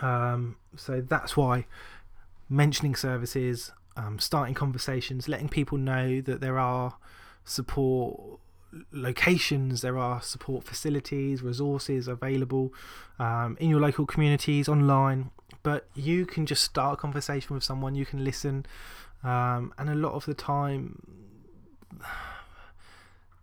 Um, 0.00 0.56
so 0.76 1.00
that's 1.00 1.36
why 1.36 1.66
mentioning 2.48 2.94
services, 2.94 3.72
um, 3.96 4.18
starting 4.18 4.54
conversations, 4.54 5.28
letting 5.28 5.48
people 5.48 5.78
know 5.78 6.20
that 6.20 6.40
there 6.40 6.58
are 6.58 6.96
support 7.44 8.40
locations, 8.92 9.82
there 9.82 9.98
are 9.98 10.20
support 10.20 10.64
facilities, 10.64 11.42
resources 11.42 12.08
available 12.08 12.72
um, 13.18 13.56
in 13.60 13.70
your 13.70 13.80
local 13.80 14.06
communities, 14.06 14.68
online. 14.68 15.30
But 15.62 15.88
you 15.94 16.26
can 16.26 16.46
just 16.46 16.62
start 16.62 16.94
a 16.94 16.96
conversation 17.00 17.54
with 17.54 17.64
someone, 17.64 17.94
you 17.94 18.04
can 18.06 18.24
listen, 18.24 18.66
um, 19.22 19.72
and 19.78 19.88
a 19.88 19.94
lot 19.94 20.12
of 20.12 20.26
the 20.26 20.34
time, 20.34 21.00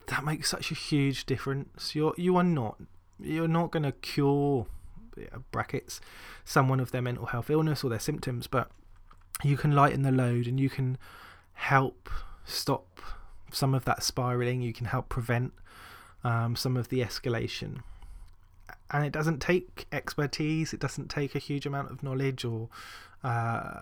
that 0.08 0.24
makes 0.24 0.50
such 0.50 0.72
a 0.72 0.76
huge 0.76 1.26
difference. 1.26 1.96
You're 1.96 2.14
you 2.18 2.36
are 2.36 2.44
not 2.44 2.78
you're 3.22 3.48
not 3.48 3.72
going 3.72 3.84
to 3.84 3.92
cure 3.92 4.68
brackets 5.52 6.00
someone 6.46 6.80
of 6.80 6.92
their 6.92 7.02
mental 7.02 7.28
health 7.28 7.50
illness 7.50 7.84
or 7.84 7.90
their 7.90 8.00
symptoms, 8.00 8.48
but 8.48 8.72
you 9.44 9.58
can 9.58 9.72
lighten 9.72 10.04
the 10.04 10.12
load 10.12 10.48
and 10.48 10.60
you 10.60 10.70
can 10.70 10.98
help 11.54 12.10
stop 12.46 13.00
some 13.52 13.74
of 13.74 13.86
that 13.86 14.04
spiraling. 14.04 14.62
You 14.62 14.74
can 14.74 14.88
help 14.88 15.10
prevent 15.10 15.54
um, 16.24 16.56
some 16.56 16.78
of 16.78 16.90
the 16.90 17.02
escalation. 17.02 17.82
And 18.90 19.06
it 19.06 19.12
doesn't 19.12 19.40
take 19.40 19.86
expertise. 19.92 20.74
It 20.74 20.80
doesn't 20.80 21.10
take 21.10 21.36
a 21.36 21.40
huge 21.40 21.66
amount 21.66 21.92
of 21.92 22.04
knowledge 22.04 22.44
or, 22.44 22.70
uh, 23.24 23.82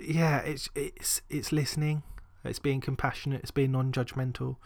yeah, 0.00 0.38
it's 0.40 0.68
it's 0.76 1.22
it's 1.28 1.50
listening. 1.50 2.04
It's 2.44 2.60
being 2.60 2.80
compassionate. 2.80 3.42
It's 3.42 3.50
being 3.50 3.72
non-judgmental 3.72 4.56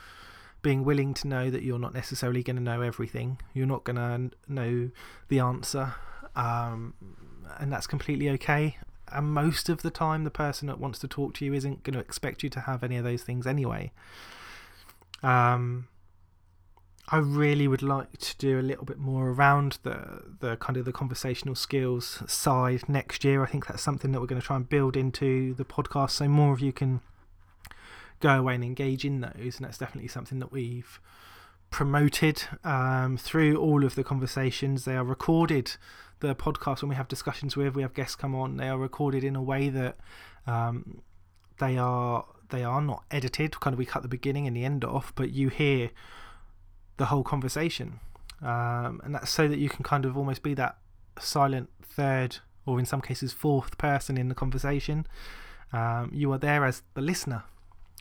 being 0.62 0.85
willing 0.85 1.12
to 1.14 1.29
know 1.29 1.51
that 1.51 1.62
you're 1.62 1.79
not 1.79 1.92
necessarily 1.92 2.42
going 2.42 2.57
to 2.57 2.62
know 2.62 2.81
everything. 2.81 3.38
You're 3.53 3.66
not 3.66 3.85
going 3.85 3.96
to 3.96 4.37
know 4.48 4.90
the 5.29 5.40
answer, 5.40 5.94
um, 6.35 6.94
and 7.59 7.72
that's 7.72 7.87
completely 7.87 8.31
okay. 8.31 8.79
And 9.09 9.27
most 9.27 9.68
of 9.68 9.83
the 9.83 9.90
time, 9.90 10.25
the 10.25 10.31
person 10.31 10.68
that 10.68 10.81
wants 10.81 10.98
to 11.01 11.09
talk 11.09 11.35
to 11.35 11.44
you 11.44 11.53
isn't 11.53 11.83
going 11.83 11.94
to 11.94 12.01
expect 12.01 12.42
you 12.42 12.48
to 12.51 12.61
have 12.61 12.83
any 12.83 12.96
of 12.96 13.05
those 13.05 13.22
things 13.22 13.46
anyway. 13.46 13.92
Um, 15.22 15.88
I 17.09 17.18
really 17.18 17.68
would 17.68 17.83
like 17.83 18.16
to 18.18 18.38
do 18.38 18.59
a 18.59 18.62
little 18.62 18.85
bit 18.85 18.98
more 18.98 19.31
around 19.31 19.79
the 19.83 20.22
the 20.40 20.57
kind 20.57 20.77
of 20.77 20.85
the 20.85 20.92
conversational 20.92 21.55
skills 21.55 22.22
side 22.27 22.88
next 22.88 23.25
year. 23.25 23.42
I 23.42 23.46
think 23.46 23.66
that's 23.66 23.83
something 23.83 24.12
that 24.12 24.20
we're 24.20 24.27
going 24.27 24.40
to 24.40 24.46
try 24.46 24.57
and 24.57 24.68
build 24.68 24.96
into 24.96 25.55
the 25.55 25.64
podcast, 25.64 26.12
so 26.12 26.29
more 26.29 26.53
of 26.55 26.61
you 26.61 26.72
can 26.72 27.01
go 28.22 28.38
away 28.38 28.54
and 28.54 28.64
engage 28.64 29.04
in 29.04 29.20
those. 29.20 29.56
And 29.56 29.66
that's 29.66 29.76
definitely 29.76 30.08
something 30.08 30.38
that 30.38 30.50
we've 30.50 30.98
promoted 31.70 32.44
um, 32.64 33.18
through 33.18 33.56
all 33.56 33.85
of 33.85 33.94
the 33.94 34.04
conversations. 34.04 34.85
They 34.85 34.96
are 34.96 35.04
recorded. 35.04 35.72
The 36.20 36.35
podcast 36.35 36.82
when 36.82 36.88
we 36.88 36.94
have 36.94 37.08
discussions 37.08 37.56
with, 37.56 37.74
we 37.74 37.82
have 37.82 37.94
guests 37.94 38.14
come 38.14 38.35
on. 38.35 38.56
They 38.56 38.68
are 38.68 38.78
recorded 38.78 39.24
in 39.24 39.35
a 39.35 39.42
way 39.42 39.68
that 39.68 39.96
um, 40.46 41.02
they 41.58 41.76
are 41.76 42.24
they 42.50 42.62
are 42.62 42.80
not 42.80 43.04
edited. 43.11 43.58
Kind 43.58 43.74
of, 43.74 43.78
we 43.78 43.87
cut 43.87 44.02
the 44.02 44.08
beginning 44.08 44.46
and 44.46 44.56
the 44.56 44.64
end 44.64 44.85
off, 44.85 45.12
but 45.16 45.32
you 45.32 45.48
hear 45.48 45.90
the 46.98 47.06
whole 47.06 47.24
conversation, 47.24 47.98
um, 48.40 49.00
and 49.02 49.14
that's 49.14 49.30
so 49.30 49.48
that 49.48 49.58
you 49.58 49.68
can 49.68 49.82
kind 49.82 50.04
of 50.04 50.16
almost 50.16 50.42
be 50.42 50.54
that 50.54 50.76
silent 51.18 51.70
third, 51.82 52.38
or 52.66 52.78
in 52.78 52.87
some 52.87 53.00
cases 53.00 53.32
fourth 53.32 53.76
person 53.78 54.16
in 54.16 54.28
the 54.28 54.35
conversation. 54.35 55.06
Um, 55.72 56.11
you 56.12 56.30
are 56.32 56.38
there 56.38 56.64
as 56.64 56.82
the 56.94 57.00
listener 57.00 57.44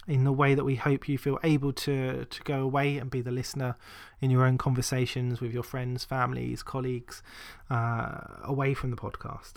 in 0.08 0.24
the 0.24 0.32
way 0.32 0.56
that 0.56 0.64
we 0.64 0.76
hope 0.76 1.08
you 1.08 1.18
feel 1.18 1.40
able 1.44 1.72
to 1.72 2.26
to 2.26 2.44
go 2.44 2.62
away 2.62 2.98
and 2.98 3.12
be 3.12 3.22
the 3.22 3.32
listener 3.32 3.76
in 4.20 4.32
your 4.32 4.46
own 4.46 4.58
conversations 4.58 5.40
with 5.40 5.54
your 5.54 5.64
friends, 5.64 6.04
families, 6.04 6.64
colleagues, 6.64 7.22
uh, 7.70 8.22
away 8.44 8.74
from 8.74 8.90
the 8.92 8.98
podcast. 8.98 9.54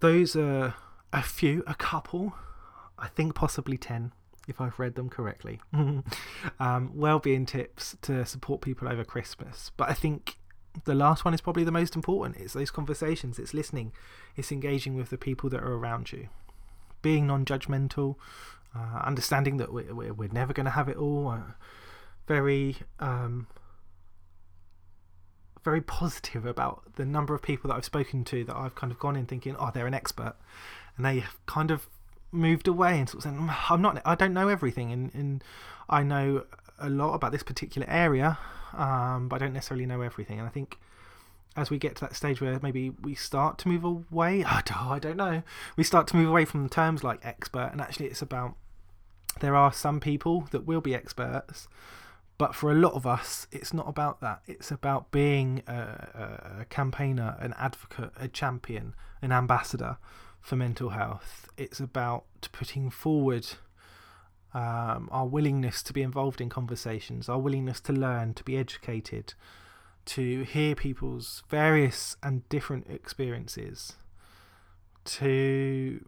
Those 0.00 0.34
are 0.34 0.74
a 1.12 1.22
few, 1.22 1.62
a 1.66 1.74
couple, 1.74 2.34
I 2.98 3.06
think 3.06 3.36
possibly 3.36 3.78
ten, 3.78 4.12
if 4.48 4.60
I've 4.60 4.80
read 4.80 4.96
them 4.96 5.08
correctly. 5.08 5.60
um, 6.58 6.90
well-being 6.94 7.46
tips 7.46 7.96
to 8.02 8.26
support 8.26 8.60
people 8.60 8.88
over 8.88 9.04
Christmas, 9.04 9.70
but 9.76 9.88
I 9.88 9.92
think 9.92 10.38
the 10.84 10.94
last 10.94 11.24
one 11.24 11.34
is 11.34 11.40
probably 11.40 11.64
the 11.64 11.70
most 11.70 11.94
important. 11.94 12.38
It's 12.38 12.54
those 12.54 12.70
conversations. 12.70 13.38
It's 13.38 13.54
listening. 13.54 13.92
It's 14.36 14.50
engaging 14.50 14.96
with 14.96 15.10
the 15.10 15.18
people 15.18 15.50
that 15.50 15.62
are 15.62 15.74
around 15.74 16.10
you 16.10 16.28
being 17.02 17.26
non-judgmental, 17.26 18.16
uh, 18.74 19.00
understanding 19.04 19.58
that 19.58 19.72
we're, 19.72 20.14
we're 20.14 20.32
never 20.32 20.52
going 20.52 20.64
to 20.64 20.70
have 20.70 20.88
it 20.88 20.96
all. 20.96 21.28
Uh, 21.28 21.52
very, 22.26 22.76
um, 23.00 23.46
very 25.64 25.80
positive 25.80 26.46
about 26.46 26.82
the 26.96 27.04
number 27.04 27.34
of 27.34 27.42
people 27.42 27.68
that 27.68 27.76
I've 27.76 27.84
spoken 27.84 28.24
to 28.24 28.44
that 28.44 28.56
I've 28.56 28.74
kind 28.74 28.92
of 28.92 28.98
gone 28.98 29.16
in 29.16 29.26
thinking, 29.26 29.56
oh, 29.58 29.70
they're 29.72 29.86
an 29.86 29.94
expert, 29.94 30.34
and 30.96 31.04
they 31.04 31.18
have 31.20 31.44
kind 31.46 31.70
of 31.70 31.88
moved 32.30 32.66
away 32.66 32.98
and 32.98 33.08
sort 33.08 33.24
of 33.24 33.30
saying, 33.30 33.36
mm, 33.36 33.70
I'm 33.70 33.82
not, 33.82 34.00
I 34.04 34.14
don't 34.14 34.32
know 34.32 34.48
everything, 34.48 34.92
and, 34.92 35.14
and 35.14 35.44
I 35.88 36.02
know 36.02 36.44
a 36.78 36.88
lot 36.88 37.14
about 37.14 37.32
this 37.32 37.42
particular 37.42 37.86
area, 37.88 38.38
um, 38.74 39.28
but 39.28 39.36
I 39.36 39.38
don't 39.44 39.52
necessarily 39.52 39.86
know 39.86 40.00
everything, 40.00 40.38
and 40.38 40.48
I 40.48 40.50
think 40.50 40.78
as 41.56 41.70
we 41.70 41.78
get 41.78 41.96
to 41.96 42.00
that 42.02 42.16
stage 42.16 42.40
where 42.40 42.58
maybe 42.62 42.90
we 42.90 43.14
start 43.14 43.58
to 43.58 43.68
move 43.68 43.84
away, 43.84 44.44
I 44.44 44.62
don't 44.98 45.16
know, 45.16 45.42
we 45.76 45.84
start 45.84 46.06
to 46.08 46.16
move 46.16 46.28
away 46.28 46.44
from 46.44 46.68
terms 46.68 47.04
like 47.04 47.20
expert, 47.24 47.70
and 47.72 47.80
actually 47.80 48.06
it's 48.06 48.22
about 48.22 48.56
there 49.40 49.56
are 49.56 49.72
some 49.72 50.00
people 50.00 50.48
that 50.50 50.66
will 50.66 50.80
be 50.80 50.94
experts, 50.94 51.68
but 52.38 52.54
for 52.54 52.72
a 52.72 52.74
lot 52.74 52.94
of 52.94 53.06
us, 53.06 53.46
it's 53.52 53.72
not 53.72 53.88
about 53.88 54.20
that. 54.20 54.42
It's 54.46 54.70
about 54.70 55.10
being 55.10 55.62
a, 55.66 56.60
a 56.60 56.64
campaigner, 56.66 57.36
an 57.38 57.54
advocate, 57.56 58.12
a 58.16 58.28
champion, 58.28 58.94
an 59.20 59.32
ambassador 59.32 59.98
for 60.40 60.56
mental 60.56 60.90
health. 60.90 61.48
It's 61.56 61.80
about 61.80 62.24
putting 62.50 62.90
forward 62.90 63.46
um, 64.54 65.08
our 65.12 65.26
willingness 65.26 65.82
to 65.84 65.92
be 65.92 66.02
involved 66.02 66.40
in 66.40 66.48
conversations, 66.48 67.28
our 67.28 67.38
willingness 67.38 67.80
to 67.82 67.92
learn, 67.92 68.34
to 68.34 68.44
be 68.44 68.56
educated, 68.56 69.34
to 70.04 70.42
hear 70.42 70.74
people's 70.74 71.42
various 71.48 72.16
and 72.22 72.48
different 72.48 72.88
experiences, 72.90 73.94
to 75.04 76.04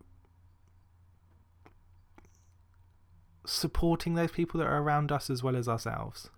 supporting 3.46 4.14
those 4.14 4.30
people 4.30 4.58
that 4.58 4.66
are 4.66 4.80
around 4.80 5.12
us 5.12 5.30
as 5.30 5.42
well 5.42 5.56
as 5.56 5.68
ourselves. 5.68 6.30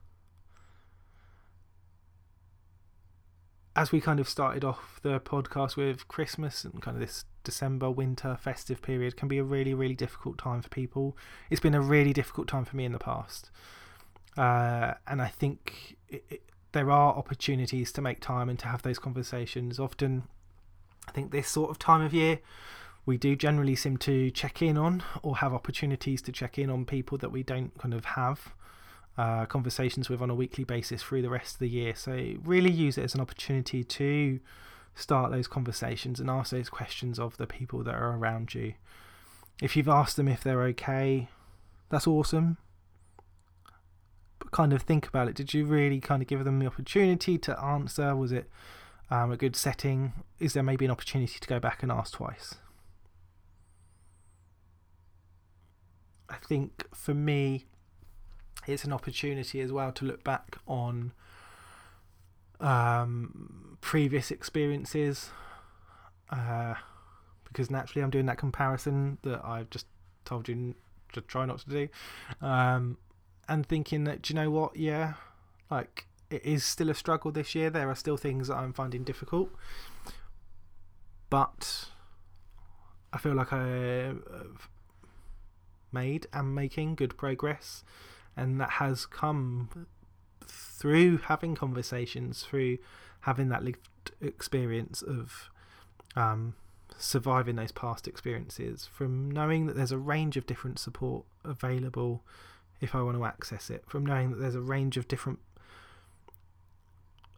As 3.75 3.92
we 3.92 4.01
kind 4.01 4.19
of 4.19 4.29
started 4.29 4.64
off 4.64 5.01
the 5.03 5.21
podcast 5.21 5.77
with 5.77 6.09
Christmas 6.09 6.64
and 6.64 6.81
kind 6.81 6.97
of 6.97 7.01
this 7.01 7.25
December, 7.45 7.90
winter, 7.90 8.37
festive 8.40 8.81
period 8.81 9.16
can 9.16 9.29
be 9.29 9.38
a 9.38 9.45
really, 9.45 9.75
really 9.75 9.95
difficult 9.95 10.38
time 10.38 10.62
for 10.62 10.69
people. 10.71 11.16
It's 11.51 11.61
been 11.61 11.75
a 11.75 11.81
really 11.81 12.12
difficult 12.12 12.49
time 12.49 12.64
for 12.64 12.75
me 12.75 12.87
in 12.87 12.92
the 12.92 12.99
past. 12.99 13.51
Uh, 14.37 14.95
and 15.07 15.21
I 15.21 15.29
think 15.29 15.97
it, 16.09 16.25
it, 16.29 16.42
there 16.77 16.91
are 16.91 17.15
opportunities 17.15 17.91
to 17.91 18.03
make 18.03 18.21
time 18.21 18.51
and 18.51 18.59
to 18.59 18.67
have 18.67 18.83
those 18.83 18.99
conversations. 18.99 19.81
Often, 19.81 20.25
I 21.09 21.11
think 21.12 21.33
this 21.33 21.49
sort 21.49 21.71
of 21.71 21.79
time 21.79 22.03
of 22.03 22.12
year, 22.12 22.41
we 23.07 23.17
do 23.17 23.35
generally 23.35 23.75
seem 23.75 23.97
to 23.99 24.31
check 24.31 24.61
in 24.61 24.77
on 24.77 25.03
or 25.23 25.39
have 25.39 25.55
opportunities 25.55 26.21
to 26.21 26.33
check 26.33 26.59
in 26.59 26.69
on 26.69 26.85
people 26.85 27.17
that 27.17 27.33
we 27.33 27.43
don't 27.43 27.77
kind 27.79 27.95
of 27.95 28.05
have 28.05 28.53
uh, 29.17 29.47
conversations 29.47 30.11
with 30.11 30.21
on 30.21 30.29
a 30.29 30.35
weekly 30.35 30.65
basis 30.65 31.03
through 31.03 31.23
the 31.23 31.31
rest 31.31 31.55
of 31.55 31.61
the 31.61 31.69
year. 31.71 31.95
So, 31.95 32.35
really 32.45 32.71
use 32.71 32.99
it 32.99 33.05
as 33.05 33.15
an 33.15 33.23
opportunity 33.23 33.83
to 33.83 34.39
start 34.95 35.31
those 35.31 35.49
conversations 35.49 36.21
and 36.21 36.29
ask 36.29 36.51
those 36.51 36.69
questions 36.69 37.19
of 37.19 37.39
the 37.39 37.47
people 37.47 37.83
that 37.85 37.95
are 37.95 38.15
around 38.15 38.55
you. 38.55 38.75
If 39.62 39.77
you've 39.77 39.89
asked 39.89 40.17
them 40.17 40.29
if 40.29 40.45
they're 40.45 40.65
okay, 40.65 41.31
that's 41.89 42.07
awesome. 42.07 42.59
Kind 44.52 44.72
of 44.72 44.82
think 44.82 45.06
about 45.06 45.28
it. 45.28 45.35
Did 45.35 45.52
you 45.54 45.64
really 45.64 46.00
kind 46.00 46.22
of 46.22 46.28
give 46.28 46.44
them 46.44 46.59
the 46.59 46.66
opportunity 46.66 47.37
to 47.38 47.61
answer? 47.61 48.14
Was 48.16 48.32
it 48.32 48.48
um, 49.11 49.32
a 49.32 49.37
good 49.37 49.56
setting? 49.56 50.12
Is 50.38 50.54
there 50.54 50.62
maybe 50.62 50.85
an 50.85 50.90
opportunity 50.90 51.38
to 51.38 51.48
go 51.48 51.61
back 51.61 51.82
and 51.82 51.92
ask 51.92 52.14
twice? 52.14 52.56
I 56.28 56.37
think 56.37 56.85
for 56.94 57.14
me, 57.14 57.66
it's 58.66 58.85
an 58.85 58.92
opportunity 58.92 59.61
as 59.61 59.72
well 59.72 59.92
to 59.92 60.04
look 60.04 60.24
back 60.24 60.59
on 60.66 61.12
um, 62.61 63.76
previous 63.80 64.30
experiences 64.30 65.30
uh, 66.30 66.74
because 67.44 67.70
naturally 67.70 68.02
I'm 68.02 68.11
doing 68.11 68.26
that 68.26 68.38
comparison 68.38 69.18
that 69.22 69.44
I've 69.44 69.70
just 69.70 69.87
told 70.24 70.48
you 70.48 70.74
to 71.12 71.20
try 71.20 71.46
not 71.46 71.61
to 71.61 71.70
do 71.70 71.88
um, 72.42 72.98
and 73.48 73.66
thinking 73.66 74.04
that 74.04 74.22
do 74.22 74.35
you 74.35 74.40
know 74.40 74.50
what? 74.50 74.76
Yeah 74.76 75.14
like 75.70 76.06
it 76.30 76.44
is 76.44 76.64
still 76.64 76.90
a 76.90 76.94
struggle 76.94 77.30
this 77.30 77.54
year. 77.54 77.70
There 77.70 77.88
are 77.88 77.94
still 77.94 78.16
things 78.16 78.48
that 78.48 78.56
I'm 78.56 78.72
finding 78.72 79.04
difficult. 79.04 79.50
But 81.30 81.87
I 83.12 83.18
feel 83.18 83.35
like 83.35 83.52
I 83.52 83.66
have 83.66 84.68
made 85.92 86.26
and 86.32 86.54
making 86.54 86.94
good 86.94 87.16
progress 87.16 87.85
and 88.37 88.61
that 88.61 88.70
has 88.70 89.06
come 89.06 89.87
through 90.46 91.18
having 91.18 91.54
conversations, 91.54 92.42
through 92.42 92.78
having 93.20 93.48
that 93.48 93.64
lived 93.64 93.88
experience 94.20 95.02
of 95.02 95.50
um, 96.14 96.54
surviving 96.98 97.56
those 97.56 97.72
past 97.72 98.06
experiences, 98.06 98.88
from 98.92 99.30
knowing 99.30 99.66
that 99.66 99.76
there's 99.76 99.92
a 99.92 99.98
range 99.98 100.37
of 100.37 100.46
different 100.46 100.78
support 100.78 101.24
available 101.44 102.22
if 102.81 102.95
I 102.95 103.03
want 103.03 103.17
to 103.17 103.25
access 103.25 103.71
it, 103.71 103.85
from 103.87 104.05
knowing 104.05 104.31
that 104.31 104.37
there's 104.37 104.55
a 104.55 104.61
range 104.61 104.97
of 104.97 105.09
different 105.09 105.39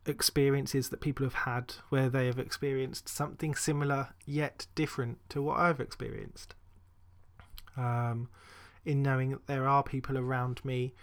experiences 0.07 0.89
that 0.89 1.01
people 1.01 1.25
have 1.27 1.35
had 1.35 1.75
where 1.91 2.09
they 2.09 2.27
have 2.27 2.39
experienced 2.39 3.09
something 3.09 3.55
similar 3.55 4.15
yet 4.25 4.67
different 4.75 5.19
to 5.31 5.43
what 5.43 5.59
I've 5.59 5.81
experienced. 5.81 6.55
Um, 7.77 8.29
in 8.85 9.03
knowing 9.03 9.31
that 9.31 9.47
there 9.47 9.69
are 9.69 9.83
people 9.83 10.17
around 10.17 10.65
me 10.65 10.95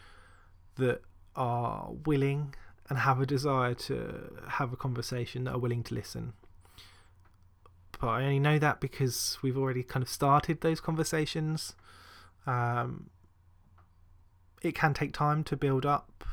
that 0.75 1.01
are 1.35 1.91
willing 2.05 2.55
and 2.89 2.99
have 2.99 3.21
a 3.21 3.25
desire 3.25 3.73
to 3.73 4.31
have 4.49 4.73
a 4.73 4.75
conversation 4.75 5.45
that 5.45 5.53
are 5.53 5.59
willing 5.59 5.83
to 5.83 5.93
listen. 5.93 6.33
But 7.99 8.07
I 8.07 8.23
only 8.23 8.39
know 8.39 8.59
that 8.59 8.81
because 8.81 9.37
we've 9.41 9.57
already 9.57 9.83
kind 9.83 10.03
of 10.03 10.09
started 10.09 10.61
those 10.61 10.81
conversations. 10.81 11.75
Um, 12.45 13.09
it 14.61 14.75
can 14.75 14.93
take 14.93 15.13
time 15.13 15.43
to 15.45 15.55
build 15.55 15.85
up 15.85 16.23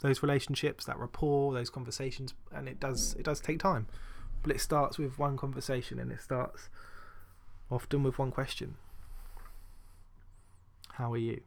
those 0.00 0.22
relationships, 0.22 0.84
that 0.84 0.98
rapport, 0.98 1.54
those 1.54 1.70
conversations, 1.70 2.34
and 2.52 2.68
it 2.68 2.78
does 2.78 3.14
it 3.18 3.24
does 3.24 3.40
take 3.40 3.58
time. 3.58 3.86
But 4.42 4.54
it 4.54 4.60
starts 4.60 4.98
with 4.98 5.18
one 5.18 5.36
conversation, 5.36 5.98
and 5.98 6.12
it 6.12 6.20
starts 6.20 6.68
often 7.70 8.02
with 8.02 8.18
one 8.18 8.30
question. 8.30 8.76
How 10.92 11.12
are 11.12 11.18
you? 11.18 11.40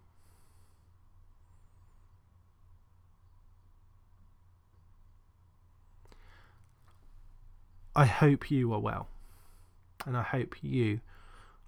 I 7.96 8.06
hope 8.06 8.52
you 8.52 8.72
are 8.74 8.80
well. 8.80 9.08
And 10.06 10.16
I 10.16 10.22
hope 10.22 10.56
you 10.62 11.02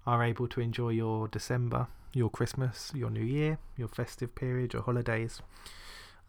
are 0.06 0.22
able 0.22 0.46
to 0.48 0.60
enjoy 0.60 0.90
your 0.90 1.26
December, 1.26 1.88
your 2.12 2.30
Christmas, 2.30 2.92
your 2.94 3.10
New 3.10 3.24
Year, 3.24 3.58
your 3.76 3.88
festive 3.88 4.34
period, 4.34 4.72
your 4.72 4.82
holidays. 4.82 5.40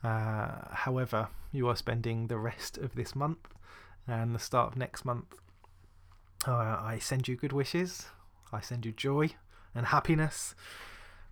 Uh, 0.03 0.67
however, 0.71 1.29
you 1.51 1.67
are 1.67 1.75
spending 1.75 2.27
the 2.27 2.37
rest 2.37 2.77
of 2.77 2.95
this 2.95 3.15
month 3.15 3.47
and 4.07 4.33
the 4.33 4.39
start 4.39 4.71
of 4.71 4.77
next 4.77 5.05
month. 5.05 5.25
Uh, 6.47 6.51
I 6.81 6.97
send 6.99 7.27
you 7.27 7.35
good 7.35 7.53
wishes. 7.53 8.07
I 8.51 8.61
send 8.61 8.85
you 8.85 8.91
joy 8.91 9.31
and 9.75 9.87
happiness 9.87 10.55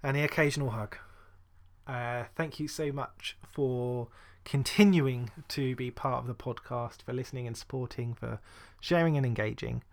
and 0.03 0.15
the 0.15 0.23
occasional 0.23 0.71
hug. 0.71 0.97
Uh, 1.87 2.25
thank 2.35 2.59
you 2.59 2.67
so 2.67 2.91
much 2.91 3.35
for 3.51 4.07
continuing 4.45 5.31
to 5.47 5.75
be 5.75 5.91
part 5.91 6.21
of 6.21 6.27
the 6.27 6.35
podcast, 6.35 7.01
for 7.03 7.13
listening 7.13 7.47
and 7.47 7.57
supporting, 7.57 8.13
for 8.13 8.39
sharing 8.79 9.17
and 9.17 9.25
engaging. 9.25 9.83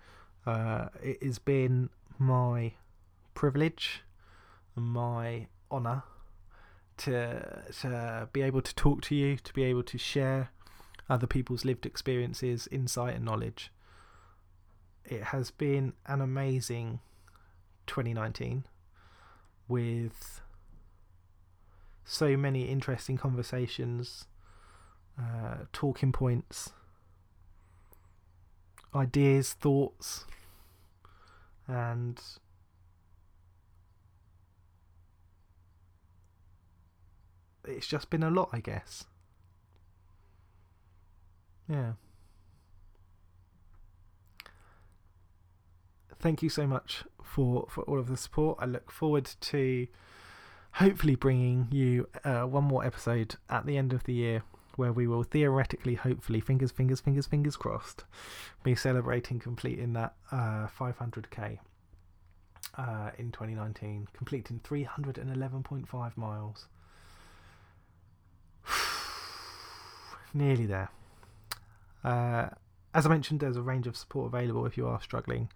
Uh, 0.44 0.88
it 1.02 1.22
has 1.22 1.38
been 1.38 1.90
my 2.18 2.72
privilege 3.34 4.02
my 4.76 5.46
honour 5.70 6.02
to 6.98 7.64
to 7.80 8.28
be 8.32 8.42
able 8.42 8.62
to 8.62 8.74
talk 8.74 9.02
to 9.02 9.14
you, 9.14 9.36
to 9.38 9.52
be 9.52 9.64
able 9.64 9.82
to 9.84 9.98
share 9.98 10.50
other 11.08 11.26
people's 11.26 11.64
lived 11.64 11.86
experiences, 11.86 12.68
insight, 12.70 13.16
and 13.16 13.24
knowledge. 13.24 13.70
It 15.04 15.24
has 15.24 15.50
been 15.50 15.92
an 16.06 16.20
amazing 16.20 17.00
2019 17.86 18.64
with 19.68 20.40
so 22.04 22.36
many 22.36 22.64
interesting 22.64 23.16
conversations, 23.16 24.26
uh, 25.18 25.64
talking 25.72 26.12
points, 26.12 26.70
ideas, 28.94 29.52
thoughts, 29.52 30.24
and 31.68 32.20
it's 37.66 37.86
just 37.86 38.10
been 38.10 38.22
a 38.22 38.30
lot, 38.30 38.50
I 38.52 38.60
guess. 38.60 39.04
Yeah. 41.68 41.92
Thank 46.18 46.42
you 46.42 46.48
so 46.48 46.66
much 46.66 47.04
for 47.22 47.66
for 47.68 47.82
all 47.82 47.98
of 47.98 48.08
the 48.08 48.16
support. 48.16 48.58
I 48.60 48.66
look 48.66 48.90
forward 48.90 49.28
to 49.40 49.86
hopefully 50.72 51.14
bringing 51.14 51.68
you 51.70 52.08
uh, 52.24 52.42
one 52.42 52.64
more 52.64 52.84
episode 52.84 53.36
at 53.48 53.66
the 53.66 53.76
end 53.76 53.92
of 53.92 54.04
the 54.04 54.12
year 54.12 54.42
where 54.76 54.92
we 54.92 55.06
will 55.06 55.22
theoretically, 55.22 55.94
hopefully, 55.94 56.40
fingers, 56.40 56.70
fingers, 56.70 57.00
fingers, 57.00 57.26
fingers 57.26 57.56
crossed, 57.56 58.04
be 58.62 58.74
celebrating 58.74 59.38
completing 59.38 59.94
that 59.94 60.14
uh, 60.30 60.66
500k 60.78 61.58
uh, 62.76 63.10
in 63.18 63.32
2019, 63.32 64.08
completing 64.12 64.60
311.5 64.60 66.16
miles. 66.16 66.66
Nearly 70.36 70.66
there. 70.66 70.90
Uh, 72.04 72.48
as 72.92 73.06
I 73.06 73.08
mentioned, 73.08 73.40
there's 73.40 73.56
a 73.56 73.62
range 73.62 73.86
of 73.86 73.96
support 73.96 74.26
available 74.26 74.66
if 74.66 74.76
you 74.76 74.86
are 74.86 75.00
struggling 75.00 75.48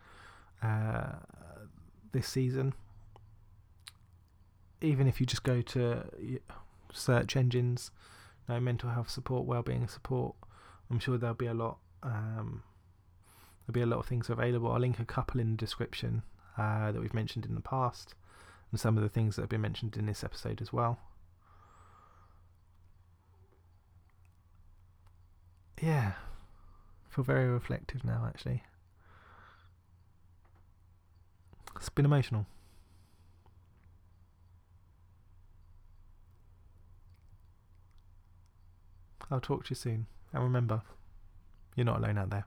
uh, 0.62 1.16
this 2.12 2.26
season. 2.26 2.72
Even 4.80 5.06
if 5.06 5.20
you 5.20 5.26
just 5.26 5.42
go 5.42 5.60
to 5.60 6.04
search 6.94 7.36
engines, 7.36 7.90
no 8.48 8.58
mental 8.58 8.88
health 8.88 9.10
support, 9.10 9.44
well-being 9.44 9.86
support, 9.86 10.34
I'm 10.90 10.98
sure 10.98 11.18
there'll 11.18 11.34
be 11.34 11.44
a 11.44 11.52
lot. 11.52 11.76
Um, 12.02 12.62
there'll 13.66 13.74
be 13.74 13.82
a 13.82 13.86
lot 13.86 13.98
of 14.00 14.06
things 14.06 14.30
available. 14.30 14.72
I'll 14.72 14.80
link 14.80 14.98
a 14.98 15.04
couple 15.04 15.42
in 15.42 15.50
the 15.50 15.56
description 15.58 16.22
uh, 16.56 16.90
that 16.90 17.02
we've 17.02 17.12
mentioned 17.12 17.44
in 17.44 17.54
the 17.54 17.60
past, 17.60 18.14
and 18.70 18.80
some 18.80 18.96
of 18.96 19.02
the 19.02 19.10
things 19.10 19.36
that 19.36 19.42
have 19.42 19.50
been 19.50 19.60
mentioned 19.60 19.98
in 19.98 20.06
this 20.06 20.24
episode 20.24 20.62
as 20.62 20.72
well. 20.72 20.98
Yeah, 25.80 26.12
I 26.12 27.14
feel 27.14 27.24
very 27.24 27.48
reflective 27.48 28.04
now. 28.04 28.24
Actually, 28.26 28.62
it's 31.76 31.88
been 31.88 32.04
emotional. 32.04 32.46
I'll 39.30 39.40
talk 39.40 39.64
to 39.64 39.70
you 39.70 39.76
soon. 39.76 40.06
And 40.32 40.42
remember, 40.42 40.82
you're 41.76 41.86
not 41.86 41.98
alone 41.98 42.18
out 42.18 42.30
there. 42.30 42.46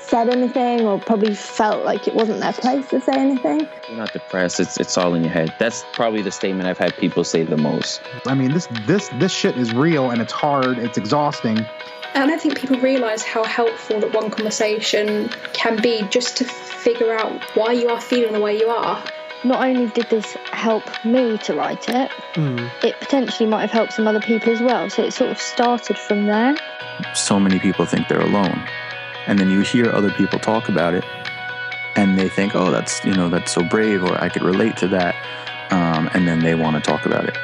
said 0.00 0.28
anything 0.28 0.86
or 0.86 0.98
probably 0.98 1.34
felt 1.34 1.84
like 1.84 2.08
it 2.08 2.14
wasn't 2.14 2.40
their 2.40 2.52
place 2.52 2.88
to 2.88 3.00
say 3.00 3.12
anything. 3.14 3.68
You're 3.88 3.98
not 3.98 4.12
depressed. 4.12 4.58
It's 4.60 4.78
it's 4.78 4.96
all 4.98 5.14
in 5.14 5.22
your 5.22 5.32
head. 5.32 5.54
That's 5.58 5.84
probably 5.92 6.22
the 6.22 6.30
statement 6.32 6.68
I've 6.68 6.78
had 6.78 6.96
people 6.96 7.22
say 7.24 7.42
the 7.44 7.56
most. 7.56 8.00
I 8.26 8.34
mean, 8.34 8.52
this 8.52 8.66
this 8.86 9.08
this 9.20 9.32
shit 9.32 9.56
is 9.56 9.72
real 9.74 10.10
and 10.10 10.20
it's 10.20 10.32
hard. 10.32 10.78
It's 10.78 10.98
exhausting. 10.98 11.58
And 12.12 12.24
I 12.24 12.26
don't 12.26 12.40
think 12.42 12.58
people 12.58 12.76
realise 12.80 13.22
how 13.22 13.44
helpful 13.44 14.00
that 14.00 14.12
one 14.12 14.30
conversation 14.30 15.28
can 15.52 15.80
be 15.80 16.02
just 16.10 16.36
to 16.38 16.44
figure 16.44 17.12
out 17.14 17.40
why 17.54 17.70
you 17.72 17.88
are 17.88 18.00
feeling 18.00 18.32
the 18.32 18.40
way 18.40 18.58
you 18.58 18.68
are. 18.68 19.02
Not 19.44 19.62
only 19.64 19.86
did 19.92 20.10
this 20.10 20.26
help 20.52 20.82
me 21.04 21.38
to 21.38 21.54
write 21.54 21.88
it, 21.88 22.10
Mm. 22.34 22.68
it 22.84 22.98
potentially 23.00 23.48
might 23.48 23.62
have 23.62 23.70
helped 23.70 23.92
some 23.92 24.06
other 24.08 24.20
people 24.20 24.52
as 24.52 24.60
well. 24.60 24.90
So 24.90 25.02
it 25.04 25.12
sort 25.12 25.30
of 25.30 25.38
started 25.40 25.96
from 25.98 26.26
there. 26.26 26.56
So 27.14 27.38
many 27.40 27.58
people 27.60 27.86
think 27.86 28.08
they're 28.08 28.20
alone, 28.20 28.60
and 29.26 29.38
then 29.38 29.50
you 29.50 29.60
hear 29.60 29.90
other 29.90 30.10
people 30.10 30.38
talk 30.38 30.68
about 30.68 30.94
it, 30.94 31.04
and 31.96 32.18
they 32.18 32.28
think, 32.28 32.54
oh, 32.54 32.70
that's 32.70 33.04
you 33.04 33.14
know 33.14 33.28
that's 33.28 33.52
so 33.52 33.62
brave, 33.62 34.02
or 34.02 34.22
I 34.22 34.28
could 34.28 34.42
relate 34.42 34.76
to 34.78 34.88
that, 34.88 35.14
um, 35.70 36.10
and 36.14 36.26
then 36.26 36.40
they 36.40 36.54
want 36.54 36.76
to 36.76 36.82
talk 36.82 37.06
about 37.06 37.24
it. 37.28 37.36